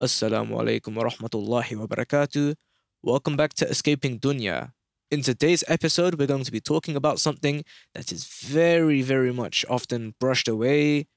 Assalamu 0.00 0.50
alaikum 0.50 0.94
wa 0.94 1.10
rahmatullahi 1.10 1.76
wa 1.76 1.86
barakatuh. 1.86 2.54
Welcome 3.02 3.36
back 3.36 3.52
to 3.54 3.68
Escaping 3.68 4.20
Dunya. 4.20 4.70
In 5.10 5.22
today's 5.22 5.64
episode, 5.66 6.20
we're 6.20 6.28
going 6.28 6.44
to 6.44 6.52
be 6.52 6.60
talking 6.60 6.94
about 6.94 7.18
something 7.18 7.64
that 7.96 8.12
is 8.12 8.24
very, 8.24 9.02
very 9.02 9.32
much 9.32 9.64
often 9.68 10.14
brushed 10.20 10.46
away, 10.46 11.08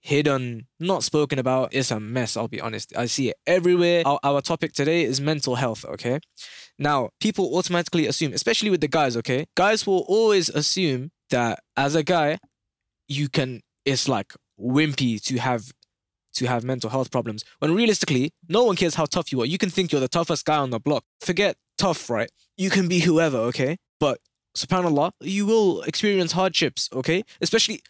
hidden, 0.00 0.66
not 0.80 1.04
spoken 1.04 1.38
about. 1.38 1.74
It's 1.74 1.90
a 1.90 2.00
mess, 2.00 2.38
I'll 2.38 2.48
be 2.48 2.58
honest. 2.58 2.96
I 2.96 3.04
see 3.04 3.28
it 3.28 3.36
everywhere. 3.46 4.02
Our, 4.06 4.18
our 4.24 4.40
topic 4.40 4.72
today 4.72 5.04
is 5.04 5.20
mental 5.20 5.56
health, 5.56 5.84
okay? 5.84 6.20
Now, 6.78 7.10
people 7.20 7.54
automatically 7.54 8.06
assume, 8.06 8.32
especially 8.32 8.70
with 8.70 8.80
the 8.80 8.88
guys, 8.88 9.14
okay? 9.18 9.44
Guys 9.58 9.86
will 9.86 10.06
always 10.08 10.48
assume 10.48 11.10
that 11.28 11.60
as 11.76 11.94
a 11.94 12.02
guy, 12.02 12.38
you 13.08 13.28
can, 13.28 13.60
it's 13.84 14.08
like 14.08 14.32
wimpy 14.58 15.22
to 15.24 15.36
have 15.36 15.70
to 16.34 16.46
have 16.46 16.64
mental 16.64 16.90
health 16.90 17.10
problems 17.10 17.44
when 17.58 17.74
realistically 17.74 18.32
no 18.48 18.64
one 18.64 18.76
cares 18.76 18.94
how 18.94 19.06
tough 19.06 19.32
you 19.32 19.40
are. 19.42 19.46
You 19.46 19.58
can 19.58 19.70
think 19.70 19.92
you're 19.92 20.00
the 20.00 20.08
toughest 20.08 20.44
guy 20.44 20.56
on 20.56 20.70
the 20.70 20.80
block. 20.80 21.04
Forget 21.20 21.56
tough 21.78 22.10
right? 22.10 22.30
You 22.56 22.70
can 22.70 22.88
be 22.88 23.00
whoever 23.00 23.38
okay? 23.50 23.76
But 24.00 24.18
subhanallah 24.56 25.12
you 25.20 25.46
will 25.46 25.82
experience 25.82 26.32
hardships 26.32 26.88
okay? 26.92 27.24
Especially 27.40 27.80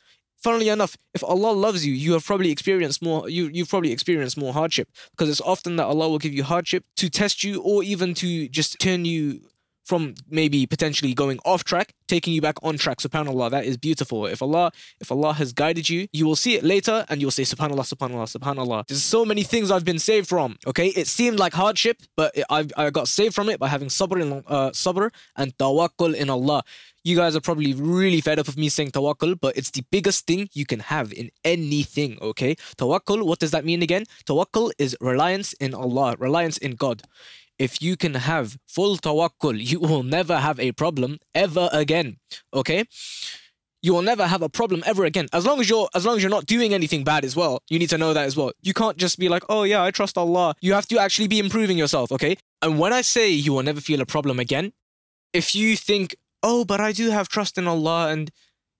funnily 0.43 0.69
enough 0.69 0.97
if 1.15 1.23
allah 1.25 1.53
loves 1.53 1.87
you 1.87 1.95
you 1.95 2.12
have 2.12 2.23
probably 2.23 2.51
experienced 2.51 3.01
more 3.03 3.30
you 3.30 3.48
you've 3.51 3.69
probably 3.69 3.93
experienced 3.93 4.37
more 4.37 4.53
hardship. 4.53 4.89
Because 5.12 5.29
it's 5.31 5.41
often 5.41 5.77
that 5.77 5.87
allah 5.87 6.09
will 6.09 6.19
give 6.19 6.34
you 6.34 6.45
hardship 6.45 6.84
to 6.97 7.09
test 7.09 7.42
you 7.45 7.61
or 7.62 7.83
even 7.83 8.15
to 8.15 8.48
just 8.48 8.79
turn 8.79 9.05
you 9.05 9.41
from 9.84 10.15
maybe 10.29 10.66
potentially 10.66 11.15
going 11.15 11.38
off 11.45 11.65
track, 11.65 11.95
taking 12.09 12.33
you 12.33 12.41
back 12.41 12.56
on 12.62 12.77
track. 12.79 12.98
Subhanallah, 12.98 13.51
that 13.51 13.65
is 13.65 13.77
beautiful. 13.77 14.27
If 14.27 14.42
Allah, 14.42 14.73
if 15.01 15.12
Allah 15.12 15.34
has 15.34 15.52
guided 15.52 15.88
you, 15.88 16.09
you 16.12 16.27
will 16.27 16.37
see 16.37 16.55
it 16.55 16.65
later 16.65 17.05
and 17.09 17.20
you'll 17.20 17.30
say 17.30 17.42
Subhanallah, 17.42 17.95
Subhanallah, 17.95 18.39
Subhanallah. 18.39 18.87
There's 18.87 19.05
so 19.05 19.25
many 19.25 19.42
things 19.42 19.70
I've 19.70 19.84
been 19.84 19.98
saved 19.98 20.28
from. 20.28 20.56
Okay, 20.66 20.89
it 20.89 21.06
seemed 21.06 21.39
like 21.39 21.52
hardship, 21.52 22.02
but 22.16 22.34
I 22.51 22.66
I 22.77 22.91
got 22.91 23.09
saved 23.09 23.34
from 23.34 23.48
it 23.48 23.61
by 23.61 23.69
having 23.69 23.89
sabr 23.89 24.20
in 24.20 24.42
uh, 24.47 24.70
sabr 24.70 25.11
and 25.36 25.56
tawakkul 25.59 26.14
in 26.14 26.31
Allah. 26.31 26.64
You 27.06 27.16
guys 27.16 27.37
are 27.37 27.41
probably 27.41 27.75
really 27.75 28.22
fed 28.22 28.39
up 28.39 28.48
of 28.48 28.56
me 28.56 28.70
saying 28.70 28.92
tawakkul, 28.92 29.39
but 29.39 29.59
it's 29.59 29.70
the 29.70 29.84
biggest 29.91 30.27
thing 30.27 30.48
you 30.55 30.64
can 30.64 30.81
have 30.81 31.12
in 31.12 31.31
anything, 31.44 32.16
okay? 32.22 32.55
Tawakkul, 32.78 33.27
what 33.27 33.41
does 33.41 33.50
that 33.50 33.62
mean 33.62 33.83
again? 33.83 34.05
Tawakkul 34.25 34.72
is 34.78 34.97
reliance 35.03 35.53
in 35.55 35.75
Allah, 35.75 36.16
reliance 36.19 36.56
in 36.56 36.77
God 36.77 37.03
if 37.58 37.80
you 37.80 37.97
can 37.97 38.14
have 38.14 38.56
full 38.66 38.97
tawakkul, 38.97 39.56
you 39.58 39.80
will 39.80 40.02
never 40.02 40.38
have 40.38 40.58
a 40.58 40.72
problem 40.72 41.19
ever 41.34 41.69
again. 41.72 42.16
Okay? 42.52 42.84
You 43.83 43.92
will 43.92 44.02
never 44.02 44.27
have 44.27 44.42
a 44.42 44.48
problem 44.48 44.83
ever 44.86 45.05
again. 45.05 45.27
As 45.33 45.44
long 45.44 45.60
as 45.60 45.69
you're 45.69 45.88
as 45.94 46.06
long 46.06 46.16
as 46.16 46.22
you're 46.22 46.30
not 46.30 46.47
doing 46.47 46.72
anything 46.72 47.05
bad 47.05 47.22
as 47.25 47.36
well. 47.36 47.62
You 47.69 47.78
need 47.78 47.91
to 47.91 47.98
know 47.98 48.14
that 48.14 48.25
as 48.25 48.34
well. 48.34 48.52
You 48.62 48.72
can't 48.72 48.97
just 48.97 49.19
be 49.19 49.28
like, 49.28 49.44
"Oh 49.50 49.64
yeah, 49.64 49.84
I 49.84 49.91
trust 49.91 50.16
Allah." 50.16 50.55
You 50.62 50.72
have 50.72 50.86
to 50.86 50.98
actually 50.98 51.28
be 51.28 51.38
improving 51.38 51.77
yourself, 51.77 52.10
okay? 52.10 52.36
And 52.62 52.78
when 52.78 52.94
I 52.94 53.02
say 53.02 53.28
you 53.28 53.52
will 53.52 53.62
never 53.62 53.82
feel 53.82 54.00
a 54.00 54.06
problem 54.06 54.41
again, 54.41 54.72
if 55.34 55.55
you 55.55 55.77
think, 55.77 56.16
"Oh, 56.42 56.64
but 56.64 56.80
I 56.80 56.92
do 56.92 57.10
have 57.10 57.28
trust 57.28 57.58
in 57.58 57.69
Allah 57.69 58.08
and 58.08 58.30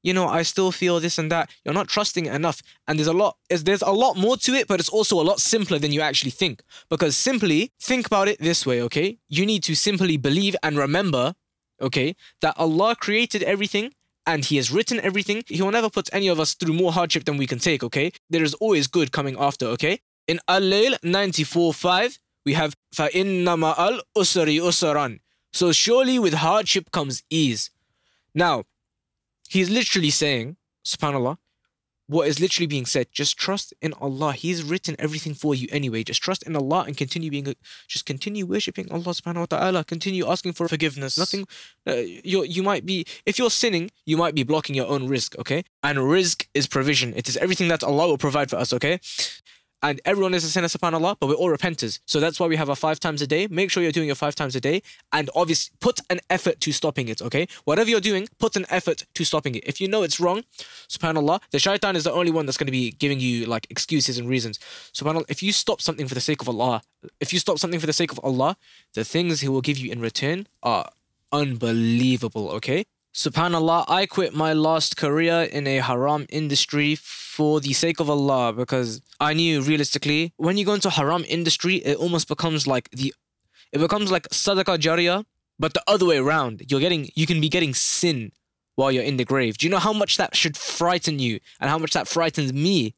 you 0.04 0.14
know, 0.14 0.28
I 0.28 0.44
still 0.44 0.72
feel 0.72 1.00
this 1.00 1.18
and 1.18 1.32
that. 1.32 1.50
You're 1.64 1.74
not 1.74 1.88
trusting 1.88 2.26
it 2.26 2.34
enough. 2.34 2.62
And 2.88 2.98
there's 2.98 3.08
a 3.08 3.14
lot, 3.14 3.38
there's 3.50 3.82
a 3.82 3.92
lot 3.92 4.18
more 4.18 4.38
to 4.38 4.54
it, 4.54 4.68
but 4.68 4.80
it's 4.80 4.90
also 4.90 5.20
a 5.20 5.24
lot 5.24 5.40
simpler 5.40 5.78
than 5.78 5.92
you 5.92 6.02
actually 6.02 6.32
think. 6.32 6.64
Because 6.90 7.18
simply 7.18 7.72
think 7.82 8.08
about 8.08 8.28
it 8.28 8.40
this 8.40 8.66
way, 8.66 8.82
okay? 8.84 9.18
You 9.28 9.46
need 9.46 9.64
to 9.64 9.76
simply 9.76 10.18
believe 10.18 10.56
and 10.64 10.78
remember, 10.78 11.36
okay, 11.82 12.16
that 12.42 12.56
Allah 12.58 12.96
created 12.96 13.44
everything 13.44 13.92
and 14.26 14.46
He 14.46 14.56
has 14.56 14.72
written 14.72 15.00
everything. 15.02 15.44
He 15.48 15.62
will 15.62 15.72
never 15.72 15.90
put 15.90 16.10
any 16.14 16.28
of 16.28 16.40
us 16.40 16.54
through 16.54 16.74
more 16.74 16.94
hardship 16.94 17.26
than 17.26 17.38
we 17.38 17.48
can 17.48 17.60
take, 17.60 17.84
okay? 17.84 18.12
There 18.30 18.44
is 18.44 18.54
always 18.56 18.88
good 18.88 19.12
coming 19.12 19.36
after, 19.38 19.66
okay? 19.68 20.00
In 20.28 20.40
Al-Layl 20.48 20.98
94.5, 21.02 22.20
we 22.46 22.54
have 22.54 22.76
فَإِنَّ 22.96 23.44
مَا 23.44 23.76
الْأُسْرِ 23.76 24.62
أُسْرًا 24.62 25.20
So 25.52 25.72
surely 25.72 26.20
with 26.20 26.36
hardship 26.36 26.92
comes 26.92 27.24
ease. 27.30 27.72
Now, 28.34 28.64
He's 29.55 29.71
literally 29.71 30.11
saying, 30.11 30.57
subhanAllah, 30.85 31.37
what 32.07 32.27
is 32.27 32.41
literally 32.41 32.67
being 32.67 32.87
said, 32.87 33.07
just 33.13 33.39
trust 33.39 33.73
in 33.81 33.93
Allah. 33.95 34.33
He's 34.33 34.65
written 34.65 34.97
everything 34.99 35.33
for 35.33 35.55
you 35.55 35.69
anyway. 35.71 36.03
Just 36.03 36.21
trust 36.21 36.43
in 36.43 36.57
Allah 36.57 36.85
and 36.89 36.97
continue 36.97 37.31
being, 37.31 37.55
just 37.89 38.05
continue 38.05 38.47
worshipping 38.47 38.91
Allah 38.91 39.13
subhanahu 39.15 39.45
wa 39.47 39.47
ta'ala. 39.47 39.85
Continue 39.85 40.27
asking 40.29 40.55
for 40.55 40.67
forgiveness. 40.67 41.17
Nothing, 41.17 41.47
uh, 41.87 42.03
you 42.31 42.43
you 42.43 42.65
might 42.65 42.85
be, 42.85 43.07
if 43.25 43.39
you're 43.39 43.49
sinning, 43.49 43.93
you 44.05 44.17
might 44.17 44.35
be 44.35 44.43
blocking 44.43 44.75
your 44.75 44.89
own 44.89 45.09
rizq, 45.09 45.39
okay? 45.39 45.63
And 45.85 45.99
rizq 45.99 46.49
is 46.53 46.67
provision. 46.67 47.15
It 47.15 47.29
is 47.29 47.37
everything 47.37 47.69
that 47.69 47.85
Allah 47.85 48.09
will 48.09 48.19
provide 48.19 48.51
for 48.51 48.57
us, 48.57 48.73
okay? 48.73 48.99
And 49.85 50.01
everyone 50.07 50.33
is 50.33 50.45
a 50.45 50.49
sinner, 50.49 50.67
subhanAllah, 50.67 51.17
but 51.21 51.27
we're 51.29 51.35
all 51.35 51.51
repenters. 51.51 52.01
So 52.07 52.19
that's 52.19 52.41
why 52.41 52.47
we 52.47 52.57
have 52.57 52.71
our 52.71 52.75
five 52.75 52.99
times 52.99 53.21
a 53.21 53.27
day. 53.27 53.47
Make 53.49 53.71
sure 53.71 53.83
you're 53.83 53.93
doing 53.93 54.07
your 54.07 54.17
five 54.17 54.35
times 54.35 54.57
a 54.57 54.61
day 54.61 54.83
and 55.13 55.29
obviously 55.37 55.77
put 55.79 56.01
an 56.09 56.21
effort 56.31 56.59
to 56.61 56.73
stopping 56.73 57.09
it, 57.09 57.21
okay? 57.21 57.47
Whatever 57.65 57.91
you're 57.91 58.01
doing, 58.01 58.27
put 58.39 58.57
an 58.57 58.65
effort 58.71 59.05
to 59.15 59.25
stopping 59.27 59.57
it. 59.57 59.63
If 59.67 59.83
you 59.83 59.89
know 59.89 60.03
it's 60.03 60.19
wrong, 60.19 60.45
subhanAllah, 60.89 61.43
the 61.51 61.59
shaitan 61.59 61.97
is 61.97 62.05
the 62.05 62.13
only 62.13 62.33
one 62.33 62.47
that's 62.47 62.57
going 62.57 62.67
to 62.67 62.73
be 62.73 62.93
giving 62.93 63.21
you 63.21 63.45
like 63.45 63.67
excuses 63.69 64.17
and 64.17 64.27
reasons. 64.27 64.59
SubhanAllah, 64.95 65.27
if 65.29 65.43
you 65.43 65.53
stop 65.53 65.83
something 65.83 66.09
for 66.09 66.15
the 66.15 66.23
sake 66.23 66.41
of 66.41 66.49
Allah, 66.49 66.81
if 67.21 67.35
you 67.35 67.39
stop 67.39 67.59
something 67.59 67.79
for 67.79 67.87
the 67.87 67.93
sake 67.93 68.11
of 68.11 68.19
Allah, 68.25 68.57
the 68.95 69.05
things 69.05 69.43
He 69.43 69.49
will 69.49 69.61
give 69.61 69.77
you 69.77 69.93
in 69.93 70.01
return 70.01 70.47
are 70.63 70.89
unbelievable, 71.31 72.49
okay? 72.53 72.87
Subhanallah, 73.15 73.85
I 73.87 74.07
quit 74.07 74.35
my 74.35 74.53
last 74.53 74.97
career 74.97 75.43
in 75.43 75.69
a 75.69 75.77
haram 75.77 76.27
industry 76.31 76.97
for 76.97 77.61
the 77.61 77.73
sake 77.73 78.01
of 78.01 78.11
Allah 78.11 78.53
because 78.53 79.03
I 79.21 79.35
knew 79.35 79.63
realistically 79.63 80.33
when 80.37 80.57
you 80.57 80.65
go 80.65 80.75
into 80.75 80.91
haram 80.91 81.25
industry, 81.29 81.77
it 81.77 81.97
almost 81.97 82.27
becomes 82.27 82.67
like 82.67 82.91
the 82.91 83.15
it 83.71 83.79
becomes 83.79 84.11
like 84.11 84.29
sadaqah 84.31 84.79
jariyah, 84.79 85.25
but 85.61 85.75
the 85.75 85.83
other 85.87 86.07
way 86.07 86.19
around. 86.19 86.65
You're 86.69 86.81
getting 86.81 87.09
you 87.15 87.25
can 87.25 87.41
be 87.41 87.49
getting 87.49 87.73
sin 87.73 88.33
while 88.75 88.91
you're 88.91 89.05
in 89.05 89.17
the 89.17 89.25
grave. 89.25 89.59
Do 89.59 89.67
you 89.67 89.71
know 89.71 89.79
how 89.79 89.93
much 89.93 90.17
that 90.17 90.35
should 90.35 90.57
frighten 90.57 91.21
you 91.21 91.39
and 91.61 91.71
how 91.71 91.79
much 91.79 91.93
that 91.93 92.09
frightens 92.09 92.53
me? 92.53 92.97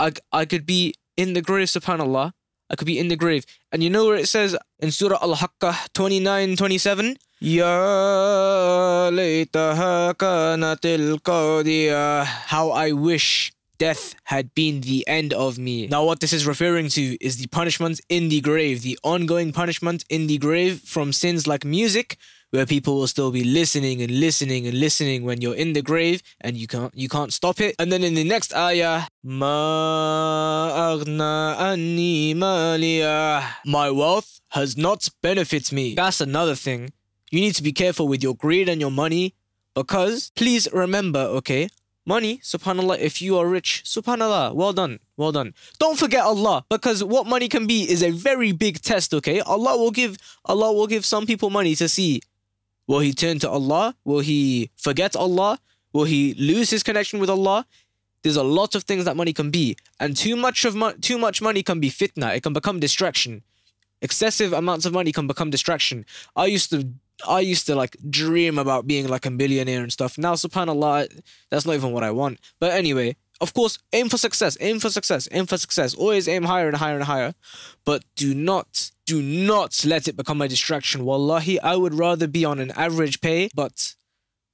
I 0.00 0.14
I 0.32 0.46
could 0.46 0.66
be 0.66 0.94
in 1.16 1.34
the 1.34 1.42
grave, 1.42 1.68
subhanallah. 1.68 2.32
I 2.68 2.74
could 2.74 2.86
be 2.86 2.98
in 2.98 3.06
the 3.06 3.16
grave. 3.16 3.46
And 3.70 3.84
you 3.84 3.90
know 3.90 4.06
where 4.06 4.16
it 4.16 4.26
says 4.26 4.56
in 4.80 4.90
Surah 4.90 5.18
Al-Haqqah 5.22 5.92
29, 5.92 6.56
27? 6.56 7.16
Ya 7.38 9.10
laytaha 9.12 10.14
kanatil 10.14 11.20
qadiyah. 11.20 12.24
How 12.24 12.70
I 12.70 12.92
wish 12.92 13.52
death 13.76 14.14
had 14.24 14.54
been 14.54 14.80
the 14.80 15.06
end 15.06 15.34
of 15.34 15.58
me. 15.58 15.86
Now, 15.86 16.02
what 16.04 16.20
this 16.20 16.32
is 16.32 16.46
referring 16.46 16.88
to 16.96 17.22
is 17.22 17.36
the 17.36 17.46
punishment 17.48 18.00
in 18.08 18.30
the 18.30 18.40
grave, 18.40 18.80
the 18.80 18.98
ongoing 19.02 19.52
punishment 19.52 20.02
in 20.08 20.28
the 20.28 20.38
grave 20.38 20.80
from 20.80 21.12
sins 21.12 21.46
like 21.46 21.62
music, 21.62 22.16
where 22.52 22.64
people 22.64 22.96
will 22.96 23.06
still 23.06 23.30
be 23.30 23.44
listening 23.44 24.00
and 24.00 24.18
listening 24.18 24.66
and 24.66 24.80
listening 24.80 25.24
when 25.24 25.42
you're 25.42 25.54
in 25.54 25.74
the 25.74 25.82
grave 25.82 26.22
and 26.40 26.56
you 26.56 26.66
can't 26.66 26.96
you 26.96 27.10
can't 27.10 27.34
stop 27.34 27.60
it. 27.60 27.74
And 27.78 27.92
then 27.92 28.02
in 28.02 28.14
the 28.14 28.24
next 28.24 28.54
ayah, 28.54 29.08
my 29.22 30.96
wealth 33.90 34.40
has 34.50 34.76
not 34.78 35.08
benefited 35.22 35.72
me. 35.72 35.94
That's 35.94 36.22
another 36.22 36.54
thing 36.54 36.92
you 37.30 37.40
need 37.40 37.54
to 37.54 37.62
be 37.62 37.72
careful 37.72 38.08
with 38.08 38.22
your 38.22 38.34
greed 38.34 38.68
and 38.68 38.80
your 38.80 38.90
money 38.90 39.34
because 39.74 40.30
please 40.34 40.68
remember, 40.72 41.20
okay, 41.20 41.68
money, 42.06 42.38
subhanAllah, 42.42 42.98
if 42.98 43.20
you 43.20 43.36
are 43.36 43.46
rich, 43.46 43.82
subhanAllah, 43.84 44.54
well 44.54 44.72
done, 44.72 45.00
well 45.16 45.32
done. 45.32 45.52
Don't 45.78 45.98
forget 45.98 46.22
Allah 46.22 46.64
because 46.70 47.02
what 47.04 47.26
money 47.26 47.48
can 47.48 47.66
be 47.66 47.82
is 47.90 48.02
a 48.02 48.10
very 48.10 48.52
big 48.52 48.80
test, 48.80 49.12
okay? 49.12 49.40
Allah 49.40 49.76
will 49.76 49.90
give 49.90 50.16
Allah 50.44 50.72
will 50.72 50.86
give 50.86 51.04
some 51.04 51.26
people 51.26 51.50
money 51.50 51.74
to 51.74 51.88
see 51.88 52.20
will 52.86 53.00
he 53.00 53.12
turn 53.12 53.38
to 53.40 53.50
Allah? 53.50 53.96
Will 54.04 54.20
he 54.20 54.70
forget 54.76 55.16
Allah? 55.16 55.58
Will 55.92 56.04
he 56.04 56.34
lose 56.34 56.70
his 56.70 56.82
connection 56.82 57.18
with 57.18 57.30
Allah? 57.30 57.66
There's 58.22 58.36
a 58.36 58.42
lot 58.42 58.74
of 58.74 58.84
things 58.84 59.04
that 59.04 59.16
money 59.16 59.32
can 59.32 59.50
be, 59.50 59.76
and 60.00 60.16
too 60.16 60.36
much 60.36 60.64
of 60.64 60.74
mo- 60.74 60.94
too 61.00 61.18
much 61.18 61.40
money 61.40 61.62
can 61.62 61.80
be 61.80 61.90
fitna. 61.90 62.36
It 62.36 62.42
can 62.42 62.52
become 62.52 62.80
distraction. 62.80 63.42
Excessive 64.02 64.52
amounts 64.52 64.84
of 64.84 64.92
money 64.92 65.12
can 65.12 65.26
become 65.26 65.50
distraction. 65.50 66.04
I 66.34 66.46
used 66.46 66.70
to 66.70 66.88
I 67.26 67.40
used 67.40 67.66
to 67.66 67.74
like 67.74 67.96
dream 68.10 68.58
about 68.58 68.86
being 68.86 69.08
like 69.08 69.26
a 69.26 69.30
millionaire 69.30 69.82
and 69.82 69.92
stuff. 69.92 70.18
Now, 70.18 70.34
subhanAllah, 70.34 71.20
that's 71.50 71.66
not 71.66 71.74
even 71.74 71.92
what 71.92 72.04
I 72.04 72.10
want. 72.10 72.40
But 72.60 72.72
anyway, 72.72 73.16
of 73.40 73.54
course, 73.54 73.78
aim 73.92 74.08
for 74.08 74.18
success, 74.18 74.56
aim 74.60 74.80
for 74.80 74.90
success, 74.90 75.28
aim 75.32 75.46
for 75.46 75.58
success. 75.58 75.94
Always 75.94 76.28
aim 76.28 76.44
higher 76.44 76.68
and 76.68 76.76
higher 76.76 76.96
and 76.96 77.04
higher. 77.04 77.34
But 77.84 78.04
do 78.16 78.34
not, 78.34 78.90
do 79.06 79.22
not 79.22 79.84
let 79.84 80.08
it 80.08 80.16
become 80.16 80.42
a 80.42 80.48
distraction. 80.48 81.04
Wallahi, 81.04 81.60
I 81.60 81.76
would 81.76 81.94
rather 81.94 82.26
be 82.26 82.44
on 82.44 82.58
an 82.58 82.70
average 82.72 83.20
pay, 83.20 83.48
but 83.54 83.94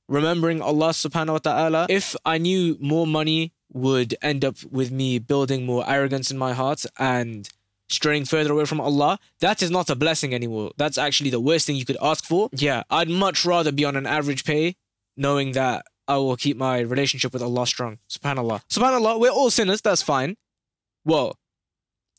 remembering 0.08 0.60
Allah 0.60 0.90
subhanahu 0.90 1.32
wa 1.32 1.38
ta'ala, 1.38 1.86
if 1.88 2.16
I 2.24 2.38
knew 2.38 2.76
more 2.80 3.06
money 3.06 3.52
would 3.72 4.14
end 4.20 4.44
up 4.44 4.56
with 4.70 4.90
me 4.90 5.18
building 5.18 5.64
more 5.64 5.88
arrogance 5.88 6.30
in 6.30 6.38
my 6.38 6.52
heart 6.52 6.84
and 6.98 7.48
straying 7.92 8.24
further 8.24 8.52
away 8.52 8.64
from 8.64 8.80
Allah, 8.80 9.18
that 9.40 9.62
is 9.62 9.70
not 9.70 9.90
a 9.90 9.94
blessing 9.94 10.34
anymore. 10.34 10.72
That's 10.76 10.98
actually 10.98 11.30
the 11.30 11.40
worst 11.40 11.66
thing 11.66 11.76
you 11.76 11.84
could 11.84 11.98
ask 12.02 12.24
for. 12.24 12.48
Yeah, 12.52 12.82
I'd 12.90 13.08
much 13.08 13.44
rather 13.44 13.72
be 13.72 13.84
on 13.84 13.96
an 13.96 14.06
average 14.06 14.44
pay 14.44 14.76
knowing 15.16 15.52
that 15.52 15.84
I 16.08 16.16
will 16.16 16.36
keep 16.36 16.56
my 16.56 16.80
relationship 16.80 17.32
with 17.32 17.42
Allah 17.42 17.66
strong. 17.66 17.98
Subhanallah. 18.08 18.62
Subhanallah, 18.68 19.20
we're 19.20 19.30
all 19.30 19.50
sinners, 19.50 19.80
that's 19.80 20.02
fine. 20.02 20.36
Well, 21.04 21.38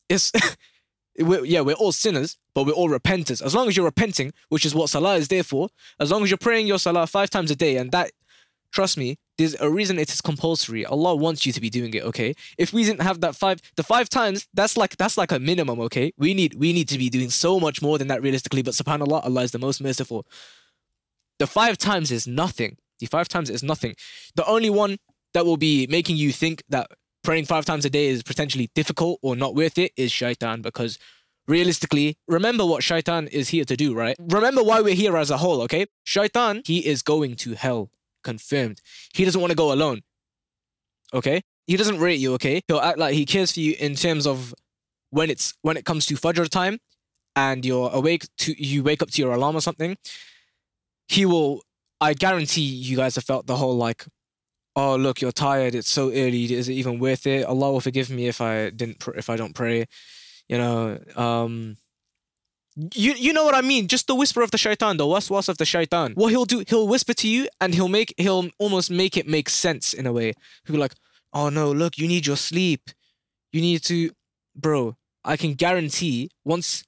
it's 0.09 0.31
we're, 1.19 1.45
yeah, 1.45 1.61
we're 1.61 1.75
all 1.75 1.91
sinners, 1.91 2.37
but 2.55 2.65
we're 2.65 2.73
all 2.73 2.89
repenters. 2.89 3.41
As 3.41 3.53
long 3.53 3.67
as 3.67 3.75
you're 3.75 3.85
repenting, 3.85 4.33
which 4.49 4.65
is 4.65 4.73
what 4.73 4.89
salah 4.89 5.15
is 5.15 5.27
there 5.27 5.43
for, 5.43 5.69
as 5.99 6.11
long 6.11 6.23
as 6.23 6.29
you're 6.29 6.37
praying 6.37 6.67
your 6.67 6.79
salah 6.79 7.07
five 7.07 7.29
times 7.29 7.51
a 7.51 7.55
day, 7.55 7.77
and 7.77 7.91
that, 7.91 8.11
trust 8.71 8.97
me, 8.97 9.17
there's 9.37 9.55
a 9.59 9.69
reason 9.69 9.97
it 9.97 10.11
is 10.11 10.21
compulsory. 10.21 10.85
Allah 10.85 11.15
wants 11.15 11.45
you 11.45 11.53
to 11.53 11.61
be 11.61 11.69
doing 11.69 11.93
it, 11.93 12.03
okay? 12.03 12.35
If 12.57 12.71
we 12.71 12.83
didn't 12.83 13.01
have 13.01 13.21
that 13.21 13.35
five, 13.35 13.61
the 13.75 13.83
five 13.83 14.09
times, 14.09 14.47
that's 14.53 14.77
like 14.77 14.97
that's 14.97 15.17
like 15.17 15.31
a 15.31 15.39
minimum, 15.39 15.79
okay? 15.81 16.13
We 16.17 16.33
need 16.33 16.55
we 16.55 16.73
need 16.73 16.87
to 16.89 16.97
be 16.97 17.09
doing 17.09 17.29
so 17.29 17.59
much 17.59 17.81
more 17.81 17.97
than 17.97 18.07
that 18.09 18.21
realistically. 18.21 18.61
But 18.61 18.75
Subhanallah, 18.75 19.25
Allah 19.25 19.41
is 19.41 19.51
the 19.51 19.59
most 19.59 19.81
merciful. 19.81 20.25
The 21.39 21.47
five 21.47 21.77
times 21.77 22.11
is 22.11 22.27
nothing. 22.27 22.77
The 22.99 23.07
five 23.07 23.27
times 23.27 23.49
is 23.49 23.63
nothing. 23.63 23.95
The 24.35 24.45
only 24.45 24.69
one 24.69 24.97
that 25.33 25.45
will 25.45 25.57
be 25.57 25.87
making 25.87 26.17
you 26.17 26.31
think 26.31 26.63
that 26.69 26.91
praying 27.23 27.45
five 27.45 27.65
times 27.65 27.85
a 27.85 27.89
day 27.89 28.07
is 28.07 28.21
potentially 28.21 28.69
difficult 28.75 29.19
or 29.23 29.35
not 29.35 29.55
worth 29.55 29.77
it 29.77 29.91
is 29.97 30.11
shaitan 30.11 30.61
because 30.61 30.99
realistically, 31.47 32.17
remember 32.27 32.65
what 32.65 32.83
shaitan 32.83 33.27
is 33.27 33.49
here 33.49 33.65
to 33.65 33.75
do, 33.75 33.95
right? 33.95 34.15
Remember 34.19 34.61
why 34.61 34.81
we're 34.81 34.93
here 34.93 35.17
as 35.17 35.31
a 35.31 35.37
whole, 35.37 35.61
okay? 35.61 35.87
Shaitan, 36.03 36.61
he 36.65 36.85
is 36.85 37.01
going 37.01 37.35
to 37.37 37.55
hell 37.55 37.89
confirmed. 38.23 38.81
He 39.13 39.25
doesn't 39.25 39.39
want 39.39 39.51
to 39.51 39.57
go 39.57 39.71
alone. 39.71 40.01
Okay? 41.13 41.41
He 41.67 41.77
doesn't 41.77 41.99
rate 41.99 42.19
you, 42.19 42.33
okay? 42.33 42.61
He'll 42.67 42.79
act 42.79 42.97
like 42.97 43.13
he 43.13 43.25
cares 43.25 43.53
for 43.53 43.59
you 43.61 43.75
in 43.79 43.95
terms 43.95 44.27
of 44.27 44.53
when 45.11 45.29
it's 45.29 45.53
when 45.61 45.77
it 45.77 45.85
comes 45.85 46.05
to 46.07 46.15
Fajr 46.15 46.49
time 46.49 46.79
and 47.35 47.65
you're 47.65 47.89
awake 47.93 48.25
to 48.39 48.53
you 48.61 48.83
wake 48.83 49.01
up 49.01 49.11
to 49.11 49.21
your 49.21 49.33
alarm 49.33 49.55
or 49.55 49.61
something. 49.61 49.95
He 51.07 51.25
will 51.25 51.61
I 52.01 52.13
guarantee 52.13 52.61
you 52.61 52.97
guys 52.97 53.15
have 53.15 53.23
felt 53.23 53.47
the 53.47 53.55
whole 53.55 53.77
like, 53.77 54.05
oh 54.75 54.95
look, 54.95 55.21
you're 55.21 55.31
tired, 55.31 55.75
it's 55.75 55.89
so 55.89 56.09
early, 56.09 56.51
is 56.53 56.67
it 56.67 56.73
even 56.73 56.99
worth 56.99 57.25
it? 57.27 57.45
Allah 57.45 57.71
will 57.71 57.79
forgive 57.81 58.09
me 58.09 58.27
if 58.27 58.41
I 58.41 58.71
didn't 58.71 58.99
pr- 58.99 59.15
if 59.15 59.29
I 59.29 59.37
don't 59.37 59.55
pray. 59.55 59.85
You 60.49 60.57
know, 60.57 60.99
um 61.15 61.77
you 62.75 63.13
you 63.13 63.33
know 63.33 63.45
what 63.45 63.55
I 63.55 63.61
mean? 63.61 63.87
Just 63.87 64.07
the 64.07 64.15
whisper 64.15 64.41
of 64.41 64.51
the 64.51 64.57
shaitan, 64.57 64.97
the 64.97 65.05
waswas 65.05 65.49
of 65.49 65.57
the 65.57 65.65
shaitan. 65.65 66.13
What 66.13 66.29
he'll 66.29 66.45
do, 66.45 66.63
he'll 66.67 66.87
whisper 66.87 67.13
to 67.13 67.27
you 67.27 67.47
and 67.61 67.73
he'll 67.75 67.87
make 67.87 68.13
he'll 68.17 68.49
almost 68.57 68.89
make 68.89 69.17
it 69.17 69.27
make 69.27 69.49
sense 69.49 69.93
in 69.93 70.05
a 70.05 70.13
way. 70.13 70.33
He'll 70.65 70.75
be 70.75 70.79
like, 70.79 70.93
oh 71.33 71.49
no, 71.49 71.71
look, 71.71 71.97
you 71.97 72.07
need 72.07 72.25
your 72.25 72.37
sleep. 72.37 72.89
You 73.51 73.61
need 73.61 73.83
to 73.83 74.11
bro, 74.55 74.95
I 75.23 75.37
can 75.37 75.53
guarantee 75.53 76.31
once 76.43 76.83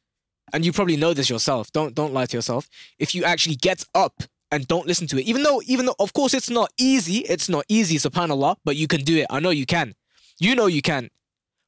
and 0.53 0.65
you 0.65 0.71
probably 0.71 0.97
know 0.97 1.13
this 1.13 1.29
yourself. 1.29 1.71
Don't 1.71 1.93
don't 1.93 2.13
lie 2.13 2.25
to 2.25 2.37
yourself. 2.37 2.67
If 2.97 3.13
you 3.13 3.23
actually 3.23 3.55
get 3.55 3.83
up 3.93 4.23
and 4.51 4.67
don't 4.67 4.87
listen 4.87 5.07
to 5.07 5.19
it, 5.19 5.25
even 5.25 5.43
though 5.43 5.61
even 5.65 5.85
though 5.85 5.95
of 5.99 6.13
course 6.13 6.33
it's 6.33 6.49
not 6.49 6.71
easy, 6.77 7.19
it's 7.19 7.49
not 7.49 7.65
easy, 7.69 7.97
subhanAllah, 7.97 8.57
but 8.65 8.75
you 8.75 8.87
can 8.87 9.01
do 9.01 9.17
it. 9.17 9.27
I 9.29 9.39
know 9.39 9.51
you 9.51 9.65
can. 9.65 9.93
You 10.39 10.55
know 10.55 10.65
you 10.65 10.81
can. 10.81 11.09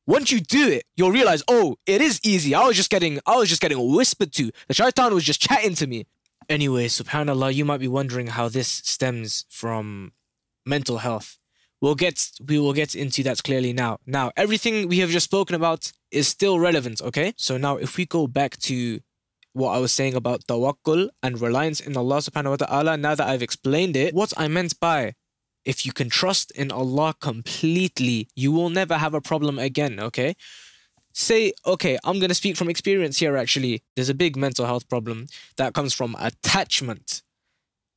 Once 0.08 0.32
you 0.32 0.40
do 0.40 0.70
it, 0.70 0.86
you'll 0.96 1.12
realize, 1.12 1.44
oh, 1.50 1.76
it 1.86 2.02
is 2.02 2.22
easy. 2.24 2.56
I 2.56 2.66
was 2.66 2.78
just 2.78 2.90
getting, 2.90 3.20
I 3.26 3.36
was 3.36 3.50
just 3.50 3.62
getting 3.62 3.94
whispered 3.94 4.32
to. 4.34 4.52
The 4.70 4.74
shaitan 4.74 5.14
was 5.14 5.26
just 5.26 5.42
chatting 5.42 5.76
to 5.76 5.86
me. 5.86 6.06
Anyway, 6.48 6.88
subhanallah, 6.88 7.54
you 7.54 7.66
might 7.66 7.82
be 7.82 7.90
wondering 7.90 8.28
how 8.28 8.48
this 8.48 8.70
stems 8.70 9.44
from 9.50 10.14
mental 10.66 11.00
health. 11.00 11.38
We'll 11.82 11.96
get, 11.96 12.32
we 12.48 12.58
will 12.58 12.72
get 12.72 12.96
into 12.96 13.22
that 13.24 13.44
clearly 13.44 13.74
now. 13.74 13.98
Now, 14.06 14.32
everything 14.38 14.88
we 14.88 15.00
have 15.00 15.10
just 15.10 15.26
spoken 15.26 15.56
about 15.56 15.92
is 16.10 16.28
still 16.30 16.58
relevant, 16.58 17.02
okay? 17.02 17.34
So 17.36 17.58
now, 17.58 17.76
if 17.76 17.98
we 17.98 18.06
go 18.06 18.28
back 18.28 18.58
to 18.60 19.02
what 19.52 19.72
I 19.72 19.80
was 19.80 19.92
saying 19.92 20.16
about 20.16 20.46
tawakkul 20.46 21.10
and 21.22 21.42
reliance 21.42 21.82
in 21.82 21.98
Allah 21.98 22.20
subhanahu 22.20 22.52
wa 22.52 22.56
ta'ala, 22.56 22.96
now 22.96 23.14
that 23.14 23.28
I've 23.28 23.44
explained 23.44 23.98
it, 23.98 24.14
what 24.14 24.32
I 24.38 24.48
meant 24.48 24.80
by 24.80 25.16
if 25.68 25.86
you 25.86 25.92
can 25.92 26.10
trust 26.10 26.50
in 26.52 26.72
Allah 26.72 27.14
completely, 27.20 28.30
you 28.36 28.54
will 28.54 28.70
never 28.70 28.96
have 28.96 29.14
a 29.14 29.20
problem 29.20 29.60
again, 29.60 30.00
okay? 30.00 30.34
Say, 31.14 31.52
okay, 31.66 32.00
I'm 32.06 32.20
going 32.20 32.30
to 32.30 32.36
speak 32.36 32.56
from 32.56 32.70
experience 32.70 33.20
here 33.20 33.36
actually. 33.36 33.84
There's 33.96 34.08
a 34.08 34.14
big 34.14 34.38
mental 34.38 34.66
health 34.66 34.88
problem 34.88 35.28
that 35.58 35.74
comes 35.74 35.94
from 35.94 36.16
attachment 36.20 37.22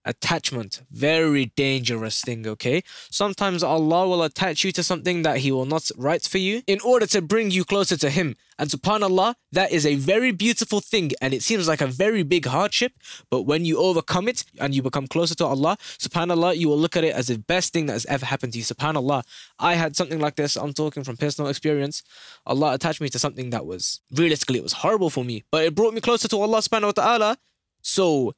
attachment. 0.04 0.82
Very 0.90 1.46
dangerous 1.56 2.22
thing 2.22 2.46
okay? 2.46 2.82
Sometimes 3.10 3.62
allah 3.62 4.08
will 4.08 4.22
attach 4.22 4.64
you 4.64 4.72
to 4.72 4.82
something 4.82 5.22
that 5.22 5.38
he 5.38 5.52
will 5.52 5.66
not 5.66 5.90
write 5.96 6.22
for 6.22 6.38
you 6.38 6.62
in 6.66 6.80
order 6.80 7.06
to 7.06 7.20
bring 7.20 7.50
you 7.50 7.64
closer 7.64 7.96
to 7.96 8.10
him. 8.10 8.36
And 8.58 8.68
subhanallah 8.68 9.34
that 9.52 9.72
is 9.72 9.86
a 9.86 9.94
very 9.94 10.32
beautiful 10.32 10.80
thing 10.80 11.12
and 11.20 11.32
it 11.32 11.42
seems 11.42 11.66
like 11.68 11.80
a 11.80 11.86
very 11.86 12.22
big 12.22 12.46
hardship 12.46 12.92
but 13.30 13.42
when 13.42 13.64
you 13.64 13.78
overcome 13.78 14.28
it 14.28 14.44
and 14.58 14.74
you 14.74 14.82
become 14.82 15.06
closer 15.06 15.34
to 15.36 15.46
allah 15.46 15.76
subhanallah 15.80 16.56
you 16.56 16.68
will 16.68 16.78
look 16.78 16.96
at 16.96 17.04
it 17.04 17.14
as 17.14 17.28
the 17.28 17.38
best 17.38 17.72
thing 17.72 17.86
that 17.86 17.94
has 17.94 18.06
ever 18.06 18.26
happened 18.26 18.52
to 18.52 18.58
you. 18.58 18.64
Subhanallah 18.64 19.22
i 19.58 19.74
had 19.74 19.96
something 19.96 20.20
like 20.20 20.36
this. 20.36 20.56
I'm 20.56 20.72
talking 20.72 21.04
from 21.04 21.16
personal 21.16 21.48
experience. 21.50 22.02
Allah 22.46 22.74
attached 22.74 23.00
me 23.00 23.08
to 23.10 23.18
something 23.18 23.50
that 23.50 23.66
was 23.66 24.00
realistically 24.12 24.58
it 24.58 24.62
was 24.62 24.74
horrible 24.84 25.10
for 25.10 25.24
me 25.24 25.44
but 25.50 25.64
it 25.64 25.74
brought 25.74 25.94
me 25.94 26.00
closer 26.00 26.28
to 26.28 26.36
allah 26.36 26.58
subhanahu 26.58 26.92
wa 26.96 26.98
ta'ala. 27.02 27.38
So 27.82 28.34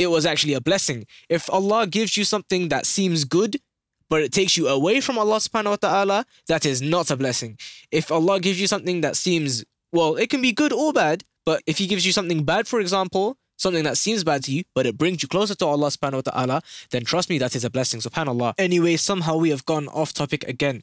it 0.00 0.08
was 0.08 0.24
actually 0.24 0.54
a 0.54 0.62
blessing. 0.62 1.06
If 1.28 1.50
Allah 1.50 1.86
gives 1.86 2.16
you 2.16 2.24
something 2.24 2.70
that 2.70 2.86
seems 2.86 3.26
good, 3.26 3.60
but 4.08 4.22
it 4.22 4.32
takes 4.32 4.56
you 4.56 4.66
away 4.66 5.02
from 5.02 5.18
Allah 5.18 5.36
subhanahu 5.36 5.76
wa 5.76 5.76
ta'ala, 5.76 6.24
that 6.48 6.64
is 6.64 6.80
not 6.80 7.10
a 7.10 7.16
blessing. 7.16 7.58
If 7.92 8.10
Allah 8.10 8.40
gives 8.40 8.58
you 8.58 8.66
something 8.66 9.02
that 9.02 9.14
seems, 9.14 9.62
well, 9.92 10.16
it 10.16 10.30
can 10.30 10.40
be 10.40 10.52
good 10.52 10.72
or 10.72 10.94
bad, 10.94 11.24
but 11.44 11.62
if 11.66 11.76
He 11.76 11.86
gives 11.86 12.06
you 12.06 12.12
something 12.12 12.44
bad, 12.44 12.66
for 12.66 12.80
example, 12.80 13.36
something 13.58 13.84
that 13.84 13.98
seems 13.98 14.24
bad 14.24 14.42
to 14.44 14.52
you, 14.52 14.64
but 14.74 14.86
it 14.86 14.96
brings 14.96 15.22
you 15.22 15.28
closer 15.28 15.54
to 15.54 15.66
Allah 15.66 15.88
subhanahu 15.88 16.24
wa 16.24 16.32
ta'ala, 16.32 16.62
then 16.92 17.04
trust 17.04 17.28
me, 17.28 17.36
that 17.36 17.54
is 17.54 17.62
a 17.62 17.68
blessing, 17.68 18.00
subhanAllah. 18.00 18.54
Anyway, 18.56 18.96
somehow 18.96 19.36
we 19.36 19.50
have 19.50 19.66
gone 19.66 19.86
off 19.88 20.14
topic 20.14 20.48
again. 20.48 20.82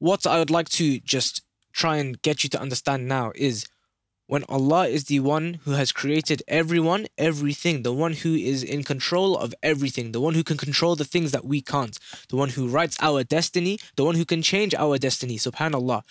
What 0.00 0.26
I 0.26 0.38
would 0.38 0.50
like 0.50 0.68
to 0.80 1.00
just 1.00 1.40
try 1.72 1.96
and 1.96 2.20
get 2.20 2.44
you 2.44 2.50
to 2.50 2.60
understand 2.60 3.08
now 3.08 3.32
is 3.34 3.64
when 4.30 4.44
Allah 4.48 4.86
is 4.86 5.06
the 5.06 5.18
one 5.18 5.54
who 5.64 5.72
has 5.72 5.90
created 5.90 6.40
everyone, 6.46 7.08
everything, 7.18 7.82
the 7.82 7.92
one 7.92 8.12
who 8.12 8.36
is 8.36 8.62
in 8.62 8.84
control 8.84 9.36
of 9.36 9.52
everything, 9.60 10.12
the 10.12 10.20
one 10.20 10.34
who 10.34 10.44
can 10.44 10.56
control 10.56 10.94
the 10.94 11.04
things 11.04 11.32
that 11.32 11.44
we 11.44 11.60
can't, 11.60 11.98
the 12.28 12.36
one 12.36 12.50
who 12.50 12.68
writes 12.68 12.96
our 13.00 13.24
destiny, 13.24 13.80
the 13.96 14.04
one 14.04 14.14
who 14.14 14.24
can 14.24 14.40
change 14.40 14.72
our 14.76 14.98
destiny, 14.98 15.36
subhanallah. 15.36 16.02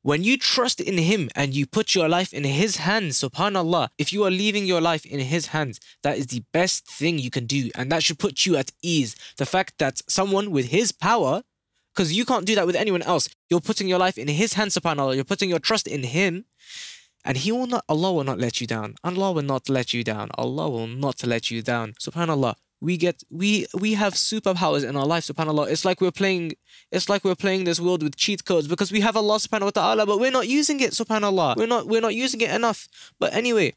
When 0.00 0.24
you 0.24 0.38
trust 0.38 0.80
in 0.80 0.96
Him 0.96 1.28
and 1.36 1.52
you 1.52 1.66
put 1.66 1.94
your 1.94 2.08
life 2.08 2.32
in 2.32 2.44
His 2.44 2.76
hands, 2.76 3.20
subhanallah, 3.20 3.90
if 3.98 4.10
you 4.10 4.24
are 4.24 4.30
leaving 4.30 4.64
your 4.64 4.80
life 4.80 5.04
in 5.04 5.20
His 5.20 5.48
hands, 5.48 5.80
that 6.02 6.16
is 6.16 6.28
the 6.28 6.42
best 6.54 6.86
thing 6.86 7.18
you 7.18 7.28
can 7.28 7.44
do. 7.44 7.68
And 7.74 7.92
that 7.92 8.02
should 8.02 8.18
put 8.18 8.46
you 8.46 8.56
at 8.56 8.72
ease. 8.80 9.14
The 9.36 9.44
fact 9.44 9.74
that 9.76 10.00
someone 10.08 10.50
with 10.50 10.70
His 10.70 10.92
power, 10.92 11.42
because 11.94 12.10
you 12.14 12.24
can't 12.24 12.46
do 12.46 12.54
that 12.54 12.66
with 12.66 12.76
anyone 12.76 13.02
else, 13.02 13.28
you're 13.50 13.60
putting 13.60 13.86
your 13.86 13.98
life 13.98 14.16
in 14.16 14.28
His 14.28 14.54
hands, 14.54 14.78
subhanallah, 14.78 15.14
you're 15.14 15.24
putting 15.24 15.50
your 15.50 15.58
trust 15.58 15.86
in 15.86 16.04
Him 16.04 16.46
and 17.24 17.36
he 17.38 17.52
will 17.52 17.66
not 17.66 17.84
Allah 17.88 18.12
will 18.12 18.24
not 18.24 18.38
let 18.38 18.60
you 18.60 18.66
down. 18.66 18.94
Allah 19.04 19.32
will 19.32 19.42
not 19.42 19.68
let 19.68 19.92
you 19.92 20.02
down. 20.04 20.30
Allah 20.36 20.68
will 20.70 20.86
not 20.86 21.26
let 21.26 21.50
you 21.50 21.62
down. 21.62 21.94
Subhanallah. 22.00 22.54
We 22.80 22.96
get 22.96 23.22
we 23.30 23.66
we 23.78 23.92
have 23.94 24.14
superpowers 24.14 24.88
in 24.88 24.96
our 24.96 25.04
life, 25.04 25.26
subhanAllah. 25.26 25.70
It's 25.70 25.84
like 25.84 26.00
we're 26.00 26.10
playing 26.10 26.52
it's 26.90 27.08
like 27.10 27.24
we're 27.24 27.34
playing 27.34 27.64
this 27.64 27.78
world 27.78 28.02
with 28.02 28.16
cheat 28.16 28.44
codes 28.44 28.68
because 28.68 28.90
we 28.90 29.00
have 29.00 29.16
Allah 29.16 29.36
subhanahu 29.36 29.64
wa 29.64 29.70
ta'ala, 29.70 30.06
but 30.06 30.18
we're 30.18 30.30
not 30.30 30.48
using 30.48 30.80
it, 30.80 30.92
subhanAllah. 30.92 31.56
We're 31.56 31.66
not 31.66 31.86
we're 31.86 32.00
not 32.00 32.14
using 32.14 32.40
it 32.40 32.50
enough. 32.50 32.88
But 33.18 33.34
anyway, 33.34 33.74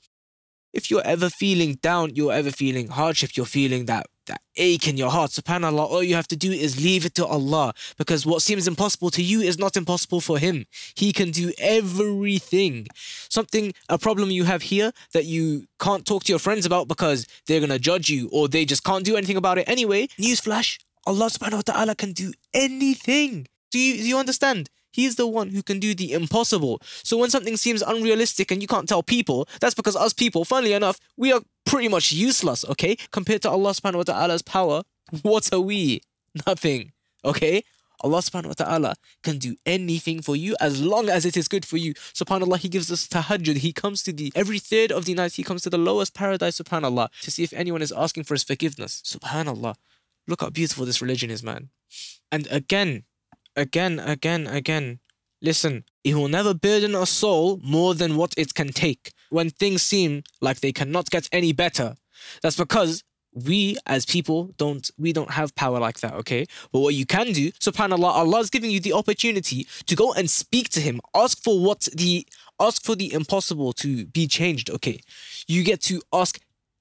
if 0.71 0.89
you're 0.89 1.05
ever 1.05 1.29
feeling 1.29 1.75
down, 1.75 2.15
you're 2.15 2.31
ever 2.31 2.51
feeling 2.51 2.87
hardship, 2.87 3.35
you're 3.35 3.45
feeling 3.45 3.85
that 3.85 4.07
that 4.27 4.41
ache 4.55 4.87
in 4.87 4.97
your 4.97 5.09
heart, 5.09 5.31
subhanAllah, 5.31 5.85
all 5.85 6.03
you 6.03 6.15
have 6.15 6.27
to 6.27 6.35
do 6.35 6.51
is 6.51 6.83
leave 6.83 7.05
it 7.05 7.15
to 7.15 7.25
Allah 7.25 7.73
because 7.97 8.25
what 8.25 8.41
seems 8.41 8.67
impossible 8.67 9.09
to 9.11 9.23
you 9.23 9.41
is 9.41 9.57
not 9.57 9.75
impossible 9.75 10.21
for 10.21 10.37
Him. 10.37 10.65
He 10.95 11.11
can 11.13 11.31
do 11.31 11.51
everything. 11.57 12.87
Something, 13.29 13.73
a 13.89 13.97
problem 13.97 14.31
you 14.31 14.43
have 14.45 14.63
here 14.63 14.91
that 15.13 15.25
you 15.25 15.65
can't 15.79 16.05
talk 16.05 16.23
to 16.25 16.31
your 16.31 16.39
friends 16.39 16.65
about 16.65 16.87
because 16.87 17.27
they're 17.47 17.59
gonna 17.59 17.79
judge 17.79 18.09
you 18.09 18.29
or 18.31 18.47
they 18.47 18.65
just 18.65 18.83
can't 18.83 19.05
do 19.05 19.15
anything 19.15 19.37
about 19.37 19.57
it 19.57 19.67
anyway. 19.67 20.07
Newsflash, 20.19 20.79
Allah 21.05 21.25
subhanahu 21.25 21.55
wa 21.55 21.73
ta'ala 21.73 21.95
can 21.95 22.13
do 22.13 22.33
anything. 22.53 23.47
Do 23.71 23.79
you, 23.79 23.97
do 23.97 24.07
you 24.07 24.17
understand? 24.17 24.69
He's 24.93 25.15
the 25.15 25.27
one 25.27 25.49
who 25.49 25.63
can 25.63 25.79
do 25.79 25.95
the 25.95 26.13
impossible. 26.13 26.79
So 27.03 27.17
when 27.17 27.31
something 27.31 27.57
seems 27.57 27.81
unrealistic 27.81 28.51
and 28.51 28.61
you 28.61 28.67
can't 28.67 28.87
tell 28.87 29.01
people, 29.01 29.47
that's 29.59 29.73
because 29.73 29.95
us 29.95 30.13
people, 30.13 30.45
funnily 30.45 30.73
enough, 30.73 30.99
we 31.17 31.33
are 31.33 31.41
pretty 31.65 31.87
much 31.87 32.11
useless, 32.11 32.65
okay? 32.65 32.95
Compared 33.11 33.41
to 33.43 33.49
Allah 33.49 33.71
subhanahu 33.71 33.95
wa 33.95 34.03
ta'ala's 34.03 34.41
power, 34.41 34.83
what 35.21 35.51
are 35.53 35.59
we? 35.59 36.01
Nothing, 36.47 36.91
okay? 37.23 37.63
Allah 38.03 38.17
subhanahu 38.19 38.47
wa 38.47 38.65
ta'ala 38.65 38.95
can 39.23 39.37
do 39.37 39.55
anything 39.65 40.21
for 40.21 40.35
you 40.35 40.55
as 40.59 40.81
long 40.81 41.07
as 41.09 41.25
it 41.25 41.37
is 41.37 41.47
good 41.47 41.65
for 41.65 41.77
you. 41.77 41.93
Subhanallah, 41.93 42.57
He 42.57 42.67
gives 42.67 42.91
us 42.91 43.07
tahajjud. 43.07 43.57
He 43.57 43.71
comes 43.71 44.03
to 44.03 44.11
the 44.11 44.31
every 44.35 44.59
third 44.59 44.91
of 44.91 45.05
the 45.05 45.13
night, 45.13 45.33
He 45.33 45.43
comes 45.43 45.61
to 45.63 45.69
the 45.69 45.77
lowest 45.77 46.13
paradise, 46.13 46.59
subhanallah, 46.59 47.09
to 47.21 47.31
see 47.31 47.43
if 47.43 47.53
anyone 47.53 47.81
is 47.81 47.93
asking 47.93 48.25
for 48.25 48.33
His 48.33 48.43
forgiveness. 48.43 49.01
Subhanallah. 49.05 49.75
Look 50.27 50.41
how 50.41 50.49
beautiful 50.49 50.85
this 50.85 51.01
religion 51.01 51.29
is, 51.31 51.43
man. 51.43 51.69
And 52.31 52.47
again, 52.51 53.03
again, 53.55 53.99
again, 53.99 54.47
again. 54.47 54.99
Listen, 55.41 55.83
it 56.03 56.15
will 56.15 56.29
never 56.29 56.53
burden 56.53 56.95
a 56.95 57.05
soul 57.05 57.59
more 57.63 57.93
than 57.93 58.15
what 58.15 58.33
it 58.37 58.53
can 58.53 58.69
take. 58.69 59.11
When 59.33 59.49
things 59.49 59.81
seem 59.81 60.23
like 60.41 60.59
they 60.61 60.71
cannot 60.71 61.09
get 61.09 61.27
any 61.31 61.53
better, 61.53 61.95
that's 62.41 62.57
because 62.57 63.03
we 63.35 63.77
as 63.87 64.05
people 64.05 64.53
don't 64.57 64.91
we 64.95 65.11
don't 65.11 65.31
have 65.31 65.55
power 65.55 65.79
like 65.79 65.99
that 66.01 66.13
okay 66.13 66.45
but 66.71 66.81
what 66.81 66.93
you 66.93 67.03
can 67.03 67.31
do 67.31 67.49
subhanallah 67.53 68.11
allah 68.21 68.39
is 68.41 68.51
giving 68.51 68.69
you 68.69 68.79
the 68.79 68.93
opportunity 68.93 69.65
to 69.87 69.95
go 69.95 70.13
and 70.13 70.29
speak 70.29 70.69
to 70.69 70.79
him 70.79 71.01
ask 71.15 71.41
for 71.41 71.59
what 71.59 71.87
the 71.95 72.27
ask 72.59 72.83
for 72.83 72.95
the 72.95 73.13
impossible 73.13 73.73
to 73.73 74.05
be 74.07 74.27
changed, 74.27 74.69
okay? 74.69 74.99
You 75.47 75.63
get 75.63 75.81
to 75.83 76.01
ask 76.11 76.39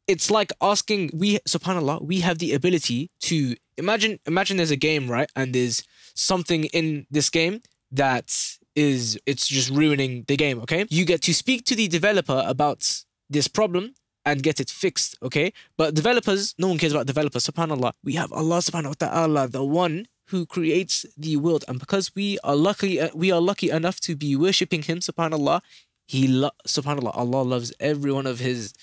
it's 0.08 0.30
like 0.30 0.52
asking 0.60 1.10
we 1.14 1.38
subhanallah, 1.40 2.02
we 2.02 2.20
have 2.20 2.38
the 2.38 2.52
ability 2.54 3.10
to 3.20 3.54
imagine 3.76 4.18
imagine 4.26 4.56
there's 4.56 4.70
a 4.70 4.76
game, 4.76 5.10
right? 5.10 5.30
And 5.36 5.54
there's 5.54 5.84
something 6.14 6.64
in 6.64 7.06
this 7.10 7.30
game 7.30 7.60
that 7.92 8.58
is 8.74 9.18
it's 9.26 9.46
just 9.46 9.70
ruining 9.70 10.24
the 10.28 10.36
game, 10.36 10.60
okay? 10.60 10.86
You 10.90 11.04
get 11.04 11.22
to 11.22 11.34
speak 11.34 11.64
to 11.66 11.74
the 11.74 11.88
developer 11.88 12.42
about 12.46 13.04
this 13.28 13.48
problem 13.48 13.94
and 14.24 14.42
get 14.42 14.60
it 14.60 14.70
fixed, 14.70 15.16
okay? 15.22 15.52
But 15.76 15.94
developers, 15.94 16.54
no 16.58 16.68
one 16.68 16.78
cares 16.78 16.92
about 16.92 17.06
developers, 17.06 17.46
subhanAllah. 17.46 17.92
We 18.04 18.14
have 18.14 18.32
Allah 18.32 18.58
subhanahu 18.58 18.88
wa 18.88 19.06
ta'ala, 19.06 19.48
the 19.48 19.64
one 19.64 20.06
who 20.28 20.46
creates 20.46 21.04
the 21.16 21.36
world. 21.36 21.64
And 21.68 21.78
because 21.78 22.14
we 22.14 22.38
are 22.44 22.56
lucky, 22.56 23.00
uh, 23.00 23.10
we 23.14 23.32
are 23.32 23.40
lucky 23.40 23.70
enough 23.70 24.00
to 24.00 24.16
be 24.16 24.36
worshipping 24.36 24.82
him, 24.82 25.00
subhanAllah, 25.00 25.60
he, 26.06 26.28
lo- 26.28 26.50
subhanAllah, 26.66 27.16
Allah 27.16 27.42
loves 27.42 27.72
every 27.80 28.12
one 28.12 28.26
of 28.26 28.38
his, 28.38 28.74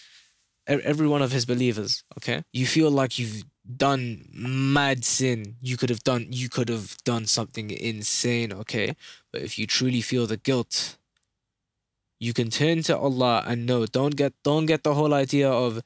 every 0.68 1.08
one 1.08 1.22
of 1.22 1.32
his 1.32 1.46
believers, 1.46 2.04
okay? 2.18 2.44
You 2.52 2.66
feel 2.66 2.92
like 2.92 3.18
you've 3.18 3.44
done 3.78 4.28
mad 4.34 5.06
sin. 5.06 5.56
You 5.62 5.78
could 5.78 5.90
have 5.90 6.04
done 6.04 6.28
you 6.30 6.50
could 6.50 6.70
have 6.70 6.98
done 7.04 7.26
something 7.26 7.70
insane 7.72 8.52
okay? 8.54 8.96
But 9.32 9.42
if 9.42 9.60
you 9.60 9.68
truly 9.68 10.02
feel 10.02 10.28
the 10.28 10.38
guilt 10.38 10.98
you 12.20 12.34
can 12.34 12.50
turn 12.50 12.84
to 12.84 12.98
Allah 12.98 13.44
and 13.46 13.66
no 13.66 13.86
don't 13.86 14.16
get 14.16 14.34
don't 14.44 14.66
get 14.66 14.84
the 14.84 14.94
whole 14.94 15.14
idea 15.14 15.50
of 15.50 15.82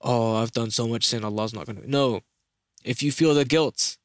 oh 0.00 0.36
I've 0.36 0.52
done 0.52 0.70
so 0.70 0.86
much 0.86 1.06
sin 1.06 1.24
Allah's 1.24 1.54
not 1.54 1.66
going 1.66 1.80
to 1.80 1.90
no. 1.90 2.20
If 2.84 3.02
you 3.02 3.12
feel 3.12 3.34
the 3.34 3.44
guilt 3.44 3.96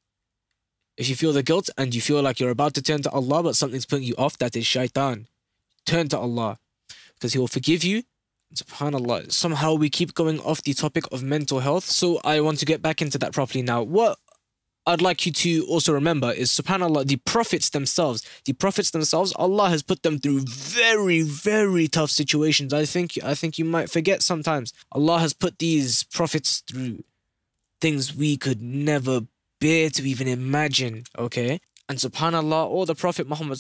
if 0.96 1.10
you 1.10 1.16
feel 1.16 1.34
the 1.34 1.44
guilt 1.44 1.70
and 1.78 1.94
you 1.94 2.02
feel 2.02 2.22
like 2.22 2.40
you're 2.40 2.50
about 2.50 2.74
to 2.76 2.82
turn 2.82 3.02
to 3.04 3.12
Allah 3.12 3.44
but 3.44 3.56
something's 3.56 3.86
putting 3.86 4.08
you 4.08 4.16
off 4.18 4.38
that 4.38 4.56
is 4.56 4.66
shaitan. 4.66 5.28
Turn 5.86 6.08
to 6.10 6.18
Allah. 6.18 6.60
Because 7.14 7.34
he 7.34 7.40
will 7.40 7.48
forgive 7.48 7.84
you 7.84 8.04
subhanallah 8.54 9.32
somehow 9.32 9.74
we 9.74 9.90
keep 9.90 10.14
going 10.14 10.40
off 10.42 10.62
the 10.64 10.74
topic 10.74 11.04
of 11.12 11.22
mental 11.22 11.60
health 11.60 11.84
so 11.84 12.20
i 12.24 12.40
want 12.40 12.58
to 12.58 12.66
get 12.66 12.82
back 12.82 13.02
into 13.02 13.18
that 13.18 13.34
properly 13.34 13.62
now 13.62 13.82
what 13.82 14.18
I'd 14.88 15.02
like 15.02 15.26
you 15.26 15.34
to 15.34 15.66
also 15.68 15.92
remember 15.92 16.32
is 16.32 16.50
subhanAllah, 16.50 17.08
the 17.08 17.18
prophets 17.18 17.72
themselves, 17.72 18.26
the 18.46 18.54
prophets 18.54 18.92
themselves, 18.92 19.34
Allah 19.36 19.68
has 19.68 19.84
put 19.84 20.02
them 20.02 20.18
through 20.18 20.46
very, 20.48 21.24
very 21.24 21.90
tough 21.90 22.10
situations. 22.10 22.74
I 22.74 22.86
think 22.86 23.20
I 23.22 23.36
think 23.36 23.60
you 23.60 23.66
might 23.66 23.90
forget 23.90 24.24
sometimes. 24.24 24.72
Allah 24.94 25.20
has 25.20 25.34
put 25.34 25.60
these 25.60 26.04
prophets 26.04 26.64
through 26.66 27.04
things 27.82 28.16
we 28.16 28.38
could 28.38 28.62
never 28.62 29.28
bear 29.60 29.90
to 29.90 30.10
even 30.10 30.30
imagine. 30.30 31.04
Okay? 31.20 31.60
And 31.90 32.00
subhanAllah, 32.00 32.66
all 32.68 32.86
the 32.86 32.96
Prophet 32.96 33.28
Muhammad 33.28 33.60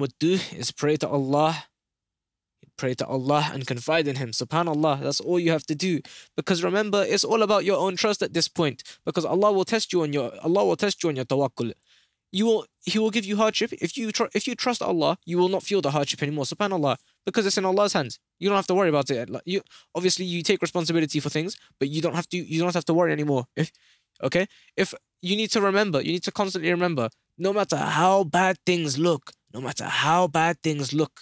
would 0.00 0.18
do 0.18 0.38
is 0.54 0.70
pray 0.72 0.96
to 0.96 1.08
Allah 1.08 1.64
Pray 2.82 2.94
to 2.94 3.06
Allah 3.06 3.48
and 3.52 3.64
confide 3.64 4.08
in 4.08 4.16
Him. 4.16 4.32
Subhanallah, 4.32 5.02
that's 5.02 5.20
all 5.20 5.38
you 5.38 5.52
have 5.52 5.62
to 5.66 5.76
do. 5.76 6.00
Because 6.34 6.64
remember, 6.64 7.04
it's 7.08 7.22
all 7.22 7.42
about 7.44 7.64
your 7.64 7.78
own 7.78 7.94
trust 7.94 8.22
at 8.24 8.34
this 8.34 8.48
point. 8.48 8.82
Because 9.06 9.24
Allah 9.24 9.52
will 9.52 9.64
test 9.64 9.92
you 9.92 10.02
on 10.02 10.12
your 10.12 10.32
Allah 10.42 10.64
will 10.64 10.74
test 10.74 11.00
you 11.00 11.08
on 11.08 11.14
your 11.14 11.24
tawakkul. 11.24 11.74
You 12.32 12.46
will 12.46 12.66
He 12.84 12.98
will 12.98 13.12
give 13.12 13.24
you 13.24 13.36
hardship. 13.36 13.72
If 13.74 13.96
you 13.96 14.10
tr- 14.10 14.32
if 14.34 14.48
you 14.48 14.56
trust 14.56 14.82
Allah, 14.82 15.16
you 15.24 15.38
will 15.38 15.48
not 15.48 15.62
feel 15.62 15.80
the 15.80 15.92
hardship 15.92 16.24
anymore. 16.24 16.44
Subhanallah. 16.44 16.96
Because 17.24 17.46
it's 17.46 17.56
in 17.56 17.64
Allah's 17.64 17.92
hands. 17.92 18.18
You 18.40 18.48
don't 18.48 18.56
have 18.56 18.66
to 18.66 18.74
worry 18.74 18.88
about 18.88 19.08
it. 19.10 19.30
Like 19.30 19.44
you 19.46 19.62
obviously 19.94 20.24
you 20.24 20.42
take 20.42 20.60
responsibility 20.60 21.20
for 21.20 21.30
things, 21.30 21.56
but 21.78 21.88
you 21.88 22.02
don't 22.02 22.16
have 22.16 22.28
to 22.30 22.36
you 22.36 22.58
don't 22.60 22.74
have 22.74 22.86
to 22.86 22.94
worry 22.94 23.12
anymore. 23.12 23.44
If 23.54 23.70
okay? 24.24 24.48
If 24.76 24.92
you 25.20 25.36
need 25.36 25.52
to 25.52 25.60
remember, 25.60 26.00
you 26.00 26.10
need 26.10 26.24
to 26.24 26.32
constantly 26.32 26.72
remember, 26.72 27.10
no 27.38 27.52
matter 27.52 27.76
how 27.76 28.24
bad 28.24 28.56
things 28.66 28.98
look, 28.98 29.30
no 29.54 29.60
matter 29.60 29.84
how 29.84 30.26
bad 30.26 30.60
things 30.64 30.92
look, 30.92 31.20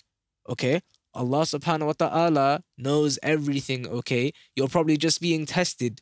okay? 0.48 0.80
Allah 1.14 1.42
subhanahu 1.42 1.86
wa 1.86 1.92
ta'ala 1.92 2.62
knows 2.78 3.18
everything, 3.22 3.86
okay? 3.88 4.32
You're 4.54 4.68
probably 4.68 4.96
just 4.96 5.20
being 5.20 5.46
tested. 5.46 6.00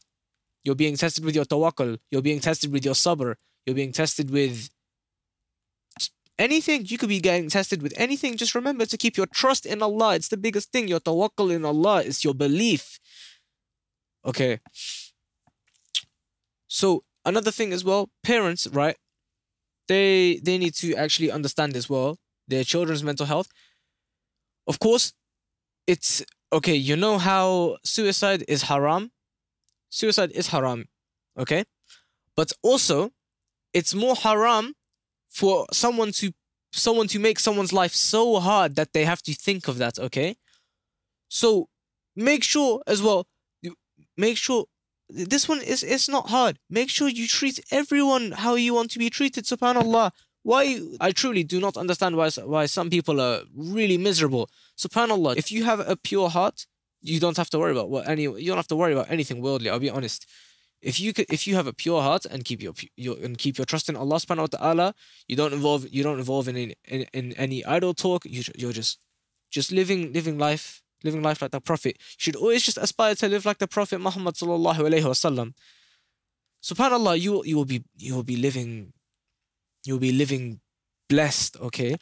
You're 0.62 0.74
being 0.74 0.96
tested 0.96 1.24
with 1.24 1.34
your 1.34 1.44
tawakkul. 1.44 1.98
You're 2.10 2.22
being 2.22 2.40
tested 2.40 2.72
with 2.72 2.84
your 2.84 2.94
sabr. 2.94 3.36
You're 3.64 3.76
being 3.76 3.92
tested 3.92 4.30
with 4.30 4.68
anything. 6.38 6.86
You 6.86 6.98
could 6.98 7.08
be 7.08 7.20
getting 7.20 7.48
tested 7.48 7.82
with 7.82 7.92
anything. 7.96 8.36
Just 8.36 8.54
remember 8.54 8.86
to 8.86 8.96
keep 8.96 9.16
your 9.16 9.26
trust 9.26 9.66
in 9.66 9.82
Allah. 9.82 10.14
It's 10.14 10.28
the 10.28 10.36
biggest 10.36 10.72
thing. 10.72 10.88
Your 10.88 11.00
tawakkul 11.00 11.54
in 11.54 11.64
Allah 11.64 12.02
is 12.02 12.24
your 12.24 12.34
belief. 12.34 13.00
Okay. 14.24 14.60
So 16.68 17.04
another 17.24 17.50
thing 17.50 17.72
as 17.72 17.84
well, 17.84 18.10
parents, 18.22 18.66
right? 18.66 18.96
They 19.88 20.40
they 20.44 20.58
need 20.58 20.74
to 20.74 20.94
actually 20.94 21.30
understand 21.30 21.76
as 21.76 21.88
well 21.88 22.18
their 22.46 22.64
children's 22.64 23.02
mental 23.02 23.26
health 23.26 23.48
of 24.68 24.78
course, 24.78 25.12
it's 25.86 26.24
okay. 26.52 26.74
You 26.74 26.96
know 26.96 27.18
how 27.18 27.78
suicide 27.84 28.44
is 28.46 28.62
haram? 28.64 29.10
Suicide 29.90 30.30
is 30.32 30.48
haram, 30.48 30.86
okay? 31.38 31.64
But 32.36 32.52
also, 32.62 33.10
it's 33.72 33.94
more 33.94 34.14
haram 34.14 34.74
for 35.28 35.66
someone 35.72 36.12
to 36.12 36.32
someone 36.72 37.08
to 37.08 37.18
make 37.18 37.38
someone's 37.38 37.72
life 37.72 37.94
so 37.94 38.38
hard 38.38 38.76
that 38.76 38.92
they 38.92 39.04
have 39.04 39.22
to 39.22 39.32
think 39.34 39.68
of 39.68 39.78
that, 39.78 39.98
okay? 39.98 40.36
So 41.28 41.68
make 42.14 42.44
sure 42.44 42.82
as 42.86 43.02
well, 43.02 43.26
make 44.16 44.36
sure 44.36 44.66
this 45.08 45.48
one 45.48 45.62
is 45.62 45.82
it's 45.82 46.08
not 46.08 46.28
hard. 46.28 46.58
Make 46.68 46.90
sure 46.90 47.08
you 47.08 47.26
treat 47.26 47.60
everyone 47.70 48.32
how 48.32 48.54
you 48.56 48.74
want 48.74 48.90
to 48.92 48.98
be 48.98 49.08
treated, 49.08 49.44
subhanallah. 49.44 50.12
Why 50.48 50.80
I 50.98 51.10
truly 51.12 51.44
do 51.44 51.60
not 51.60 51.76
understand 51.76 52.16
why 52.16 52.30
why 52.54 52.64
some 52.64 52.88
people 52.88 53.20
are 53.20 53.42
really 53.54 53.98
miserable. 53.98 54.48
Subhanallah, 54.84 55.36
if 55.36 55.52
you 55.52 55.64
have 55.70 55.80
a 55.80 55.94
pure 55.94 56.30
heart, 56.30 56.64
you 57.02 57.20
don't 57.20 57.36
have 57.36 57.50
to 57.50 57.58
worry 57.58 57.72
about 57.72 57.90
what 57.90 58.08
any 58.08 58.22
you 58.22 58.48
don't 58.50 58.56
have 58.56 58.72
to 58.72 58.76
worry 58.82 58.94
about 58.94 59.10
anything 59.10 59.42
worldly. 59.42 59.68
I'll 59.68 59.86
be 59.88 59.90
honest. 59.98 60.24
If 60.80 60.98
you 61.00 61.12
if 61.36 61.46
you 61.46 61.54
have 61.60 61.66
a 61.66 61.74
pure 61.74 62.00
heart 62.00 62.24
and 62.24 62.46
keep 62.48 62.62
your, 62.62 62.72
your 62.96 63.16
and 63.22 63.36
keep 63.36 63.58
your 63.58 63.66
trust 63.66 63.90
in 63.90 63.96
Allah 64.02 64.16
subhanahu 64.16 64.46
wa 64.48 64.52
ta'ala, 64.58 64.94
you 65.30 65.36
don't 65.36 65.52
involve 65.52 65.86
you 65.96 66.02
don't 66.02 66.18
involve 66.18 66.48
in 66.48 66.56
any, 66.56 66.74
in, 66.96 67.02
in 67.12 67.32
any 67.34 67.62
idle 67.66 67.92
talk. 67.92 68.24
You 68.24 68.42
you're 68.56 68.72
just 68.72 68.94
just 69.50 69.70
living 69.70 70.14
living 70.14 70.38
life 70.38 70.82
living 71.04 71.22
life 71.22 71.42
like 71.42 71.50
the 71.50 71.60
Prophet. 71.60 71.94
You 72.16 72.22
should 72.24 72.36
always 72.36 72.62
just 72.62 72.78
aspire 72.78 73.14
to 73.16 73.28
live 73.28 73.44
like 73.44 73.58
the 73.58 73.68
Prophet 73.68 74.00
Muhammad 74.00 74.36
sallallahu 74.36 74.80
alaihi 74.88 75.08
wasallam. 75.12 75.52
Subhanallah, 76.64 77.20
you 77.20 77.44
you 77.44 77.56
will 77.58 77.70
be 77.74 77.84
you 77.98 78.14
will 78.14 78.28
be 78.34 78.36
living 78.36 78.94
You'll 79.88 79.98
be 79.98 80.12
living 80.12 80.60
blessed, 81.08 81.56
okay? 81.60 81.96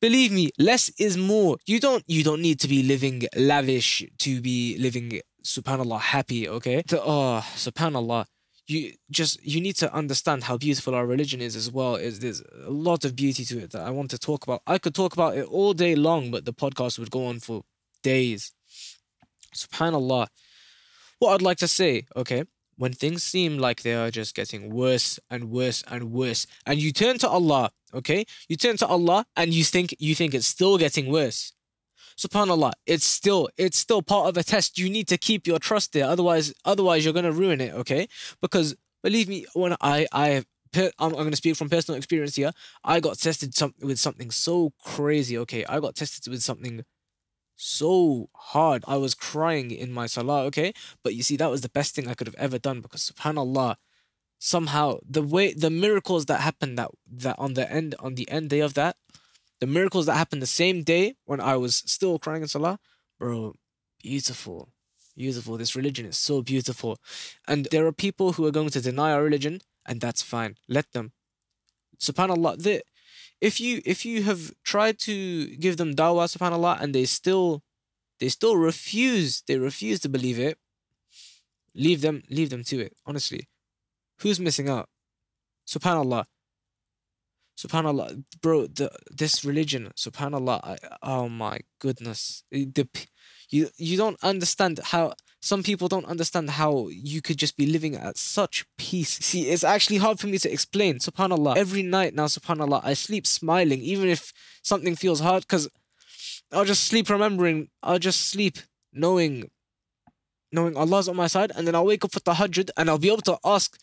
Believe 0.00 0.30
me, 0.30 0.50
less 0.58 0.90
is 0.98 1.16
more. 1.16 1.56
You 1.66 1.80
don't 1.80 2.04
you 2.06 2.22
don't 2.22 2.40
need 2.40 2.60
to 2.60 2.68
be 2.68 2.84
living 2.84 3.26
lavish 3.34 4.04
to 4.18 4.40
be 4.40 4.78
living 4.78 5.20
subhanallah 5.42 6.00
happy, 6.00 6.48
okay? 6.48 6.82
To, 6.82 7.02
oh, 7.02 7.44
subhanallah. 7.56 8.26
You 8.68 8.92
just 9.10 9.42
you 9.44 9.60
need 9.60 9.74
to 9.76 9.92
understand 9.92 10.44
how 10.44 10.56
beautiful 10.56 10.94
our 10.94 11.06
religion 11.06 11.40
is 11.40 11.56
as 11.56 11.68
well. 11.68 11.96
Is 11.96 12.20
there's 12.20 12.42
a 12.64 12.70
lot 12.70 13.04
of 13.04 13.16
beauty 13.16 13.44
to 13.46 13.58
it 13.58 13.72
that 13.72 13.82
I 13.82 13.90
want 13.90 14.10
to 14.10 14.18
talk 14.18 14.44
about. 14.44 14.62
I 14.64 14.78
could 14.78 14.94
talk 14.94 15.12
about 15.12 15.36
it 15.36 15.46
all 15.46 15.72
day 15.72 15.96
long, 15.96 16.30
but 16.30 16.44
the 16.44 16.52
podcast 16.52 16.98
would 17.00 17.10
go 17.10 17.26
on 17.26 17.40
for 17.40 17.62
days. 18.02 18.52
Subhanallah. 19.52 20.28
What 21.18 21.32
I'd 21.32 21.42
like 21.42 21.58
to 21.58 21.68
say, 21.68 22.06
okay, 22.14 22.44
when 22.76 22.92
things 22.92 23.22
seem 23.22 23.58
like 23.58 23.82
they 23.82 23.94
are 23.94 24.10
just 24.10 24.34
getting 24.34 24.70
worse 24.70 25.18
and 25.30 25.50
worse 25.50 25.82
and 25.88 26.12
worse 26.12 26.46
and 26.66 26.78
you 26.78 26.92
turn 26.92 27.18
to 27.18 27.28
Allah 27.28 27.70
okay? 27.94 28.24
You 28.48 28.56
turn 28.56 28.76
to 28.78 28.86
Allah 28.86 29.26
and 29.36 29.54
you 29.54 29.64
think 29.64 29.94
you 29.98 30.14
think 30.14 30.34
it's 30.34 30.46
still 30.46 30.76
getting 30.78 31.10
worse. 31.10 31.52
Subhanallah 32.18 32.72
it's 32.86 33.04
still 33.04 33.48
it's 33.56 33.78
still 33.78 34.02
part 34.02 34.28
of 34.28 34.36
a 34.36 34.42
test. 34.42 34.78
You 34.78 34.88
need 34.90 35.08
to 35.08 35.18
keep 35.18 35.46
your 35.46 35.58
trust 35.58 35.92
there 35.92 36.06
otherwise 36.06 36.52
otherwise 36.64 37.04
you're 37.04 37.14
going 37.14 37.24
to 37.24 37.32
ruin 37.32 37.60
it 37.60 37.74
okay? 37.74 38.08
Because 38.40 38.76
believe 39.02 39.28
me 39.28 39.46
when 39.54 39.76
I 39.80 40.06
I 40.12 40.44
I'm, 40.98 41.12
going 41.12 41.30
to 41.30 41.36
speak 41.36 41.56
from 41.56 41.70
personal 41.70 41.96
experience 41.96 42.36
here. 42.36 42.52
I 42.84 43.00
got 43.00 43.18
tested 43.18 43.54
some, 43.54 43.74
with 43.80 43.98
something 43.98 44.30
so 44.30 44.72
crazy 44.84 45.38
okay? 45.38 45.64
I 45.64 45.80
got 45.80 45.94
tested 45.94 46.30
with 46.30 46.42
something 46.42 46.84
so 47.56 48.28
hard. 48.34 48.84
I 48.86 48.96
was 48.96 49.14
crying 49.14 49.70
in 49.70 49.92
my 49.92 50.06
salah, 50.06 50.44
okay? 50.44 50.72
But 51.02 51.14
you 51.14 51.22
see, 51.22 51.36
that 51.36 51.50
was 51.50 51.62
the 51.62 51.68
best 51.68 51.94
thing 51.94 52.06
I 52.06 52.14
could 52.14 52.26
have 52.26 52.36
ever 52.36 52.58
done 52.58 52.80
because 52.80 53.10
subhanAllah, 53.10 53.76
somehow 54.38 54.98
the 55.08 55.22
way 55.22 55.52
the 55.54 55.70
miracles 55.70 56.26
that 56.26 56.40
happened 56.40 56.78
that 56.78 56.90
that 57.10 57.36
on 57.38 57.54
the 57.54 57.70
end 57.70 57.94
on 57.98 58.14
the 58.14 58.30
end 58.30 58.50
day 58.50 58.60
of 58.60 58.74
that, 58.74 58.96
the 59.60 59.66
miracles 59.66 60.06
that 60.06 60.14
happened 60.14 60.42
the 60.42 60.46
same 60.46 60.82
day 60.82 61.16
when 61.24 61.40
I 61.40 61.56
was 61.56 61.82
still 61.86 62.18
crying 62.18 62.42
in 62.42 62.48
salah, 62.48 62.78
bro, 63.18 63.54
beautiful. 64.02 64.68
Beautiful. 65.16 65.56
This 65.56 65.74
religion 65.74 66.04
is 66.04 66.18
so 66.18 66.42
beautiful. 66.42 66.98
And 67.48 67.68
there 67.70 67.86
are 67.86 67.92
people 67.92 68.34
who 68.34 68.44
are 68.44 68.50
going 68.50 68.68
to 68.68 68.82
deny 68.82 69.12
our 69.12 69.22
religion, 69.22 69.62
and 69.86 69.98
that's 69.98 70.20
fine. 70.20 70.56
Let 70.68 70.92
them. 70.92 71.12
SubhanAllah, 71.98 72.62
the 72.62 72.82
if 73.40 73.60
you 73.60 73.82
if 73.84 74.04
you 74.04 74.22
have 74.22 74.52
tried 74.64 74.98
to 74.98 75.46
give 75.56 75.76
them 75.76 75.94
dawah 75.94 76.26
subhanallah 76.26 76.80
and 76.80 76.94
they 76.94 77.04
still 77.04 77.62
they 78.20 78.28
still 78.28 78.56
refuse 78.56 79.42
they 79.46 79.58
refuse 79.58 80.00
to 80.00 80.08
believe 80.08 80.38
it 80.38 80.58
leave 81.74 82.00
them 82.00 82.22
leave 82.30 82.50
them 82.50 82.64
to 82.64 82.78
it 82.80 82.94
honestly 83.06 83.48
who's 84.20 84.40
missing 84.40 84.68
out 84.68 84.88
subhanallah 85.66 86.24
Subhanallah, 87.56 88.22
bro. 88.42 88.66
The 88.66 88.90
this 89.10 89.44
religion, 89.44 89.90
Subhanallah. 89.96 90.60
I, 90.62 90.76
oh 91.02 91.28
my 91.28 91.60
goodness, 91.78 92.44
the 92.50 92.86
you 93.48 93.70
you 93.78 93.96
don't 93.96 94.22
understand 94.22 94.78
how 94.84 95.14
some 95.40 95.62
people 95.62 95.88
don't 95.88 96.06
understand 96.06 96.50
how 96.50 96.88
you 96.88 97.22
could 97.22 97.36
just 97.36 97.56
be 97.56 97.66
living 97.66 97.94
at 97.94 98.16
such 98.16 98.64
peace. 98.78 99.18
See, 99.18 99.48
it's 99.48 99.64
actually 99.64 99.98
hard 99.98 100.18
for 100.18 100.26
me 100.26 100.38
to 100.38 100.52
explain. 100.52 100.98
Subhanallah. 100.98 101.56
Every 101.56 101.82
night 101.82 102.14
now, 102.14 102.26
Subhanallah, 102.26 102.80
I 102.82 102.94
sleep 102.94 103.26
smiling, 103.26 103.80
even 103.80 104.08
if 104.08 104.32
something 104.62 104.96
feels 104.96 105.20
hard, 105.20 105.42
because 105.42 105.68
I'll 106.52 106.64
just 106.64 106.84
sleep 106.84 107.08
remembering. 107.08 107.68
I'll 107.82 107.98
just 107.98 108.28
sleep 108.28 108.58
knowing, 108.92 109.50
knowing 110.50 110.76
Allah's 110.76 111.08
on 111.08 111.16
my 111.16 111.26
side, 111.26 111.52
and 111.54 111.66
then 111.66 111.74
I'll 111.74 111.86
wake 111.86 112.04
up 112.04 112.12
for 112.12 112.20
tahajjud, 112.20 112.70
and 112.76 112.88
I'll 112.88 112.98
be 112.98 113.08
able 113.08 113.22
to 113.22 113.38
ask 113.44 113.78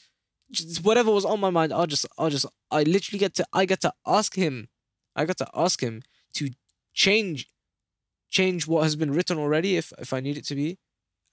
whatever 0.82 1.12
was 1.12 1.26
on 1.26 1.40
my 1.40 1.50
mind. 1.50 1.72
I'll 1.72 1.88
just, 1.88 2.06
I'll 2.18 2.30
just, 2.30 2.46
I 2.72 2.84
literally 2.84 3.20
get 3.20 3.36
to, 3.36 3.46
I 3.54 3.66
get 3.66 3.82
to 3.82 3.94
ask 4.06 4.36
him, 4.36 4.70
I 5.16 5.26
get 5.26 5.38
to 5.38 5.48
ask 5.54 5.82
him 5.82 6.02
to 6.36 6.50
change, 6.94 7.48
change 8.30 8.68
what 8.68 8.84
has 8.84 8.96
been 8.96 9.12
written 9.12 9.38
already, 9.38 9.78
if 9.78 9.94
if 10.00 10.14
I 10.14 10.20
need 10.20 10.38
it 10.38 10.46
to 10.46 10.56
be, 10.56 10.78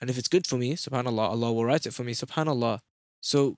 and 0.01 0.11
if 0.11 0.19
it's 0.19 0.29
good 0.29 0.47
for 0.47 0.57
me, 0.57 0.75
Subhanallah, 0.75 1.31
Allah 1.31 1.53
will 1.53 1.65
write 1.65 1.87
it 1.87 1.95
for 1.95 2.05
me, 2.05 2.13
Subhanallah. 2.15 2.81
So 3.21 3.57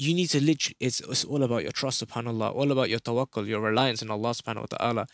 you 0.00 0.14
need 0.14 0.28
to 0.28 0.40
literally 0.40 0.76
it's, 0.80 1.00
it's 1.00 1.24
all 1.24 1.42
about 1.42 1.62
your 1.62 1.72
trust 1.72 2.02
subhanallah 2.04 2.54
all 2.54 2.72
about 2.72 2.88
your 2.88 2.98
tawakkul 3.00 3.46
your 3.46 3.60
reliance 3.60 4.02
on 4.02 4.10
allah 4.10 4.30
subhanahu 4.30 4.64
wa 4.66 4.76
ta'ala. 4.78 5.06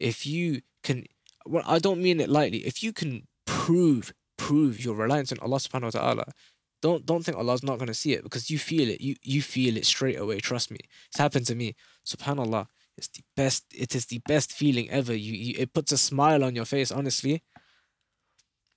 If 0.00 0.26
you 0.26 0.62
can 0.82 1.04
well 1.46 1.62
i 1.66 1.78
don't 1.78 2.02
mean 2.02 2.20
it 2.20 2.28
lightly 2.28 2.58
if 2.66 2.82
you 2.82 2.92
can 2.92 3.28
prove 3.46 4.12
prove 4.36 4.84
your 4.84 4.96
reliance 4.96 5.30
on 5.30 5.38
allah 5.38 5.58
subhanahu 5.58 5.94
wa 5.94 6.00
ta'ala 6.00 6.24
don't 6.80 7.06
don't 7.06 7.24
think 7.24 7.38
allah's 7.38 7.62
not 7.62 7.78
going 7.78 7.86
to 7.86 7.94
see 7.94 8.12
it 8.14 8.24
because 8.24 8.50
you 8.50 8.58
feel 8.58 8.88
it 8.88 9.00
you 9.00 9.14
you 9.22 9.40
feel 9.40 9.76
it 9.76 9.86
straight 9.86 10.18
away 10.18 10.40
trust 10.40 10.70
me. 10.72 10.78
It's 11.08 11.18
happened 11.18 11.46
to 11.46 11.54
me 11.54 11.76
subhanallah 12.04 12.66
it's 12.98 13.08
the 13.08 13.22
best 13.36 13.64
it 13.72 13.94
is 13.94 14.06
the 14.06 14.20
best 14.26 14.52
feeling 14.52 14.90
ever 14.90 15.14
you, 15.14 15.34
you 15.34 15.54
it 15.56 15.72
puts 15.72 15.92
a 15.92 15.98
smile 15.98 16.42
on 16.42 16.56
your 16.56 16.64
face 16.66 16.90
honestly. 16.90 17.44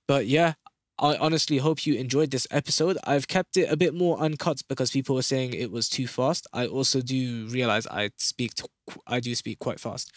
But 0.06 0.28
yeah 0.28 0.54
I 0.98 1.16
honestly 1.16 1.58
hope 1.58 1.86
you 1.86 1.94
enjoyed 1.94 2.30
this 2.30 2.46
episode. 2.50 2.96
I've 3.04 3.28
kept 3.28 3.56
it 3.56 3.70
a 3.70 3.76
bit 3.76 3.94
more 3.94 4.18
uncut 4.18 4.62
because 4.68 4.90
people 4.90 5.14
were 5.14 5.22
saying 5.22 5.52
it 5.52 5.70
was 5.70 5.88
too 5.88 6.06
fast. 6.06 6.46
I 6.52 6.66
also 6.66 7.00
do 7.02 7.46
realize 7.48 7.86
I 7.86 8.10
speak 8.16 8.54
to, 8.54 8.68
I 9.06 9.20
do 9.20 9.34
speak 9.34 9.58
quite 9.58 9.78
fast. 9.78 10.10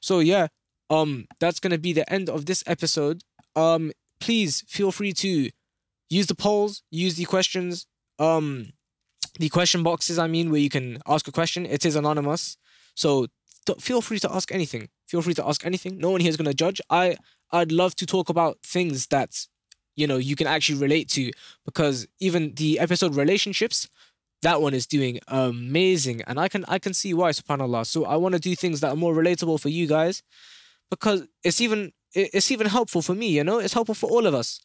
So 0.00 0.20
yeah, 0.20 0.48
um 0.90 1.26
that's 1.38 1.60
going 1.60 1.70
to 1.72 1.78
be 1.78 1.92
the 1.92 2.10
end 2.12 2.28
of 2.28 2.46
this 2.46 2.62
episode. 2.66 3.22
Um 3.56 3.92
please 4.20 4.62
feel 4.68 4.92
free 4.92 5.12
to 5.14 5.50
use 6.10 6.26
the 6.26 6.34
polls, 6.34 6.82
use 6.90 7.16
the 7.16 7.24
questions, 7.24 7.86
um 8.18 8.72
the 9.38 9.48
question 9.48 9.82
boxes 9.82 10.18
I 10.18 10.26
mean 10.26 10.50
where 10.50 10.60
you 10.60 10.70
can 10.70 10.98
ask 11.06 11.26
a 11.28 11.32
question. 11.32 11.66
It 11.66 11.84
is 11.84 11.96
anonymous. 11.96 12.56
So 12.94 13.26
d- 13.66 13.74
feel 13.78 14.00
free 14.02 14.18
to 14.20 14.32
ask 14.32 14.52
anything. 14.52 14.88
Feel 15.10 15.22
free 15.22 15.34
to 15.34 15.46
ask 15.46 15.66
anything. 15.66 15.98
No 15.98 16.10
one 16.10 16.20
here 16.20 16.30
is 16.30 16.36
going 16.36 16.46
to 16.46 16.54
judge. 16.54 16.80
I 16.88 17.16
I'd 17.50 17.72
love 17.72 17.96
to 17.96 18.06
talk 18.06 18.28
about 18.28 18.58
things 18.62 19.08
that 19.08 19.48
you 19.96 20.06
know 20.06 20.18
you 20.18 20.36
can 20.36 20.46
actually 20.46 20.78
relate 20.78 21.08
to 21.10 21.32
because 21.64 22.06
even 22.20 22.54
the 22.54 22.78
episode 22.78 23.16
relationships 23.16 23.88
that 24.42 24.62
one 24.62 24.72
is 24.72 24.86
doing 24.86 25.18
amazing 25.26 26.22
and 26.28 26.38
I 26.38 26.46
can 26.46 26.64
I 26.68 26.78
can 26.78 26.94
see 26.94 27.12
why 27.12 27.30
subhanallah. 27.30 27.86
So 27.86 28.04
I 28.04 28.14
want 28.16 28.34
to 28.34 28.40
do 28.40 28.54
things 28.54 28.80
that 28.80 28.92
are 28.92 28.96
more 28.96 29.12
relatable 29.12 29.60
for 29.60 29.68
you 29.68 29.88
guys 29.88 30.22
because 30.90 31.26
it's 31.42 31.60
even 31.60 31.92
it's 32.14 32.52
even 32.52 32.68
helpful 32.68 33.02
for 33.02 33.14
me 33.14 33.28
you 33.30 33.42
know? 33.42 33.58
It's 33.58 33.74
helpful 33.74 33.96
for 33.96 34.08
all 34.08 34.26
of 34.26 34.34
us. 34.34 34.60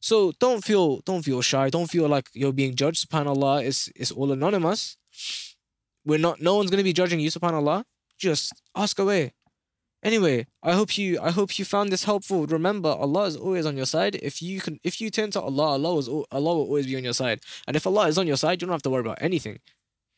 So 0.00 0.32
don't 0.38 0.62
feel 0.64 1.00
don't 1.00 1.24
feel 1.24 1.42
shy. 1.42 1.70
Don't 1.70 1.90
feel 1.90 2.08
like 2.08 2.28
you're 2.34 2.52
being 2.52 2.76
judged 2.76 3.08
subhanallah. 3.08 3.64
It's 3.64 3.90
it's 3.96 4.12
all 4.12 4.30
anonymous. 4.30 4.96
We're 6.04 6.20
not 6.20 6.40
no 6.40 6.54
one's 6.54 6.70
going 6.70 6.84
to 6.84 6.90
be 6.92 6.92
judging 6.92 7.18
you 7.18 7.30
subhanallah. 7.30 7.82
Just 8.16 8.52
ask 8.76 8.98
away 9.00 9.32
Anyway, 10.02 10.46
I 10.62 10.72
hope 10.72 10.96
you 10.96 11.18
I 11.20 11.30
hope 11.30 11.58
you 11.58 11.64
found 11.64 11.90
this 11.90 12.04
helpful. 12.04 12.46
Remember, 12.46 12.90
Allah 12.90 13.24
is 13.24 13.36
always 13.36 13.66
on 13.66 13.76
your 13.76 13.86
side. 13.86 14.14
If 14.16 14.40
you 14.40 14.60
can 14.60 14.78
if 14.84 15.00
you 15.00 15.10
turn 15.10 15.30
to 15.32 15.40
Allah, 15.40 15.70
Allah 15.72 15.98
is 15.98 16.08
Allah 16.08 16.24
will 16.30 16.68
always 16.70 16.86
be 16.86 16.96
on 16.96 17.04
your 17.04 17.12
side. 17.12 17.40
And 17.66 17.76
if 17.76 17.86
Allah 17.86 18.06
is 18.06 18.16
on 18.16 18.26
your 18.26 18.36
side, 18.36 18.60
you 18.62 18.66
don't 18.66 18.74
have 18.74 18.82
to 18.82 18.90
worry 18.90 19.00
about 19.00 19.18
anything. 19.20 19.58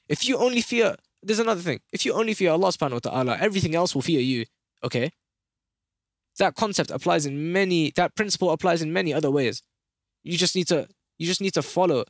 If 0.08 0.28
you 0.28 0.36
only 0.36 0.60
fear 0.60 0.96
there's 1.22 1.38
another 1.38 1.60
thing. 1.60 1.80
If 1.92 2.04
you 2.04 2.12
only 2.12 2.34
fear 2.34 2.50
Allah 2.50 2.68
subhanahu 2.68 3.04
wa 3.04 3.10
ta'ala, 3.10 3.38
everything 3.38 3.74
else 3.74 3.94
will 3.94 4.02
fear 4.02 4.20
you. 4.20 4.46
Okay? 4.82 5.10
That 6.38 6.54
concept 6.54 6.90
applies 6.90 7.26
in 7.26 7.52
many 7.52 7.92
that 7.96 8.14
principle 8.14 8.50
applies 8.50 8.82
in 8.82 8.92
many 8.92 9.14
other 9.14 9.30
ways. 9.30 9.62
You 10.24 10.36
just 10.36 10.54
need 10.54 10.68
to 10.68 10.88
you 11.18 11.26
just 11.26 11.40
need 11.40 11.54
to 11.54 11.62
follow 11.62 12.04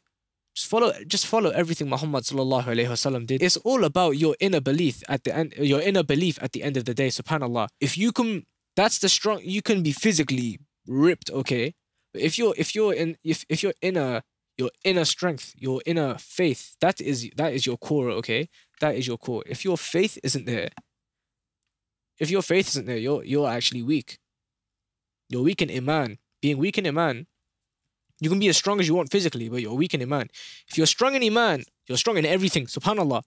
just 0.54 0.68
follow 0.68 0.92
just 1.06 1.26
follow 1.26 1.50
everything 1.50 1.88
Muhammad 1.88 2.24
sallallahu 2.24 2.64
alaihi 2.64 2.88
wasallam 2.88 3.26
did. 3.26 3.42
It's 3.42 3.56
all 3.58 3.84
about 3.84 4.18
your 4.18 4.36
inner 4.40 4.60
belief 4.60 5.02
at 5.08 5.24
the 5.24 5.34
end 5.34 5.54
your 5.56 5.80
inner 5.80 6.02
belief 6.02 6.38
at 6.42 6.52
the 6.52 6.62
end 6.62 6.76
of 6.76 6.84
the 6.84 6.94
day, 6.94 7.08
subhanallah. 7.08 7.68
If 7.80 7.96
you 7.96 8.12
can 8.12 8.46
that's 8.76 8.98
the 8.98 9.08
strong 9.08 9.40
you 9.42 9.62
can 9.62 9.82
be 9.82 9.92
physically 9.92 10.58
ripped, 10.86 11.30
okay? 11.30 11.74
But 12.12 12.22
if 12.22 12.38
you're 12.38 12.54
if 12.56 12.74
you're 12.74 12.92
in 12.92 13.16
if 13.24 13.44
if 13.48 13.62
your 13.62 13.74
inner 13.80 14.22
your 14.58 14.70
inner 14.84 15.04
strength, 15.04 15.54
your 15.56 15.80
inner 15.86 16.16
faith, 16.18 16.76
that 16.80 17.00
is 17.00 17.30
that 17.36 17.54
is 17.54 17.66
your 17.66 17.78
core, 17.78 18.10
okay? 18.10 18.48
That 18.80 18.94
is 18.94 19.06
your 19.06 19.16
core. 19.16 19.42
If 19.46 19.64
your 19.64 19.78
faith 19.78 20.18
isn't 20.22 20.46
there, 20.46 20.68
if 22.18 22.30
your 22.30 22.42
faith 22.42 22.68
isn't 22.68 22.86
there, 22.86 22.98
you're 22.98 23.24
you're 23.24 23.48
actually 23.48 23.82
weak. 23.82 24.18
You're 25.28 25.42
weak 25.42 25.62
in 25.62 25.70
iman. 25.70 26.18
Being 26.42 26.58
weak 26.58 26.78
in 26.78 26.86
iman, 26.86 27.26
you 28.20 28.28
can 28.28 28.38
be 28.38 28.48
as 28.48 28.56
strong 28.56 28.80
as 28.80 28.86
you 28.88 28.94
want 28.94 29.10
physically, 29.10 29.48
but 29.48 29.62
you're 29.62 29.74
weak 29.74 29.94
in 29.94 30.02
iman. 30.02 30.28
If 30.68 30.76
you're 30.76 30.86
strong 30.86 31.14
in 31.14 31.22
iman, 31.24 31.64
you're 31.86 31.98
strong 31.98 32.18
in 32.18 32.26
everything. 32.26 32.66
Subhanallah, 32.66 33.22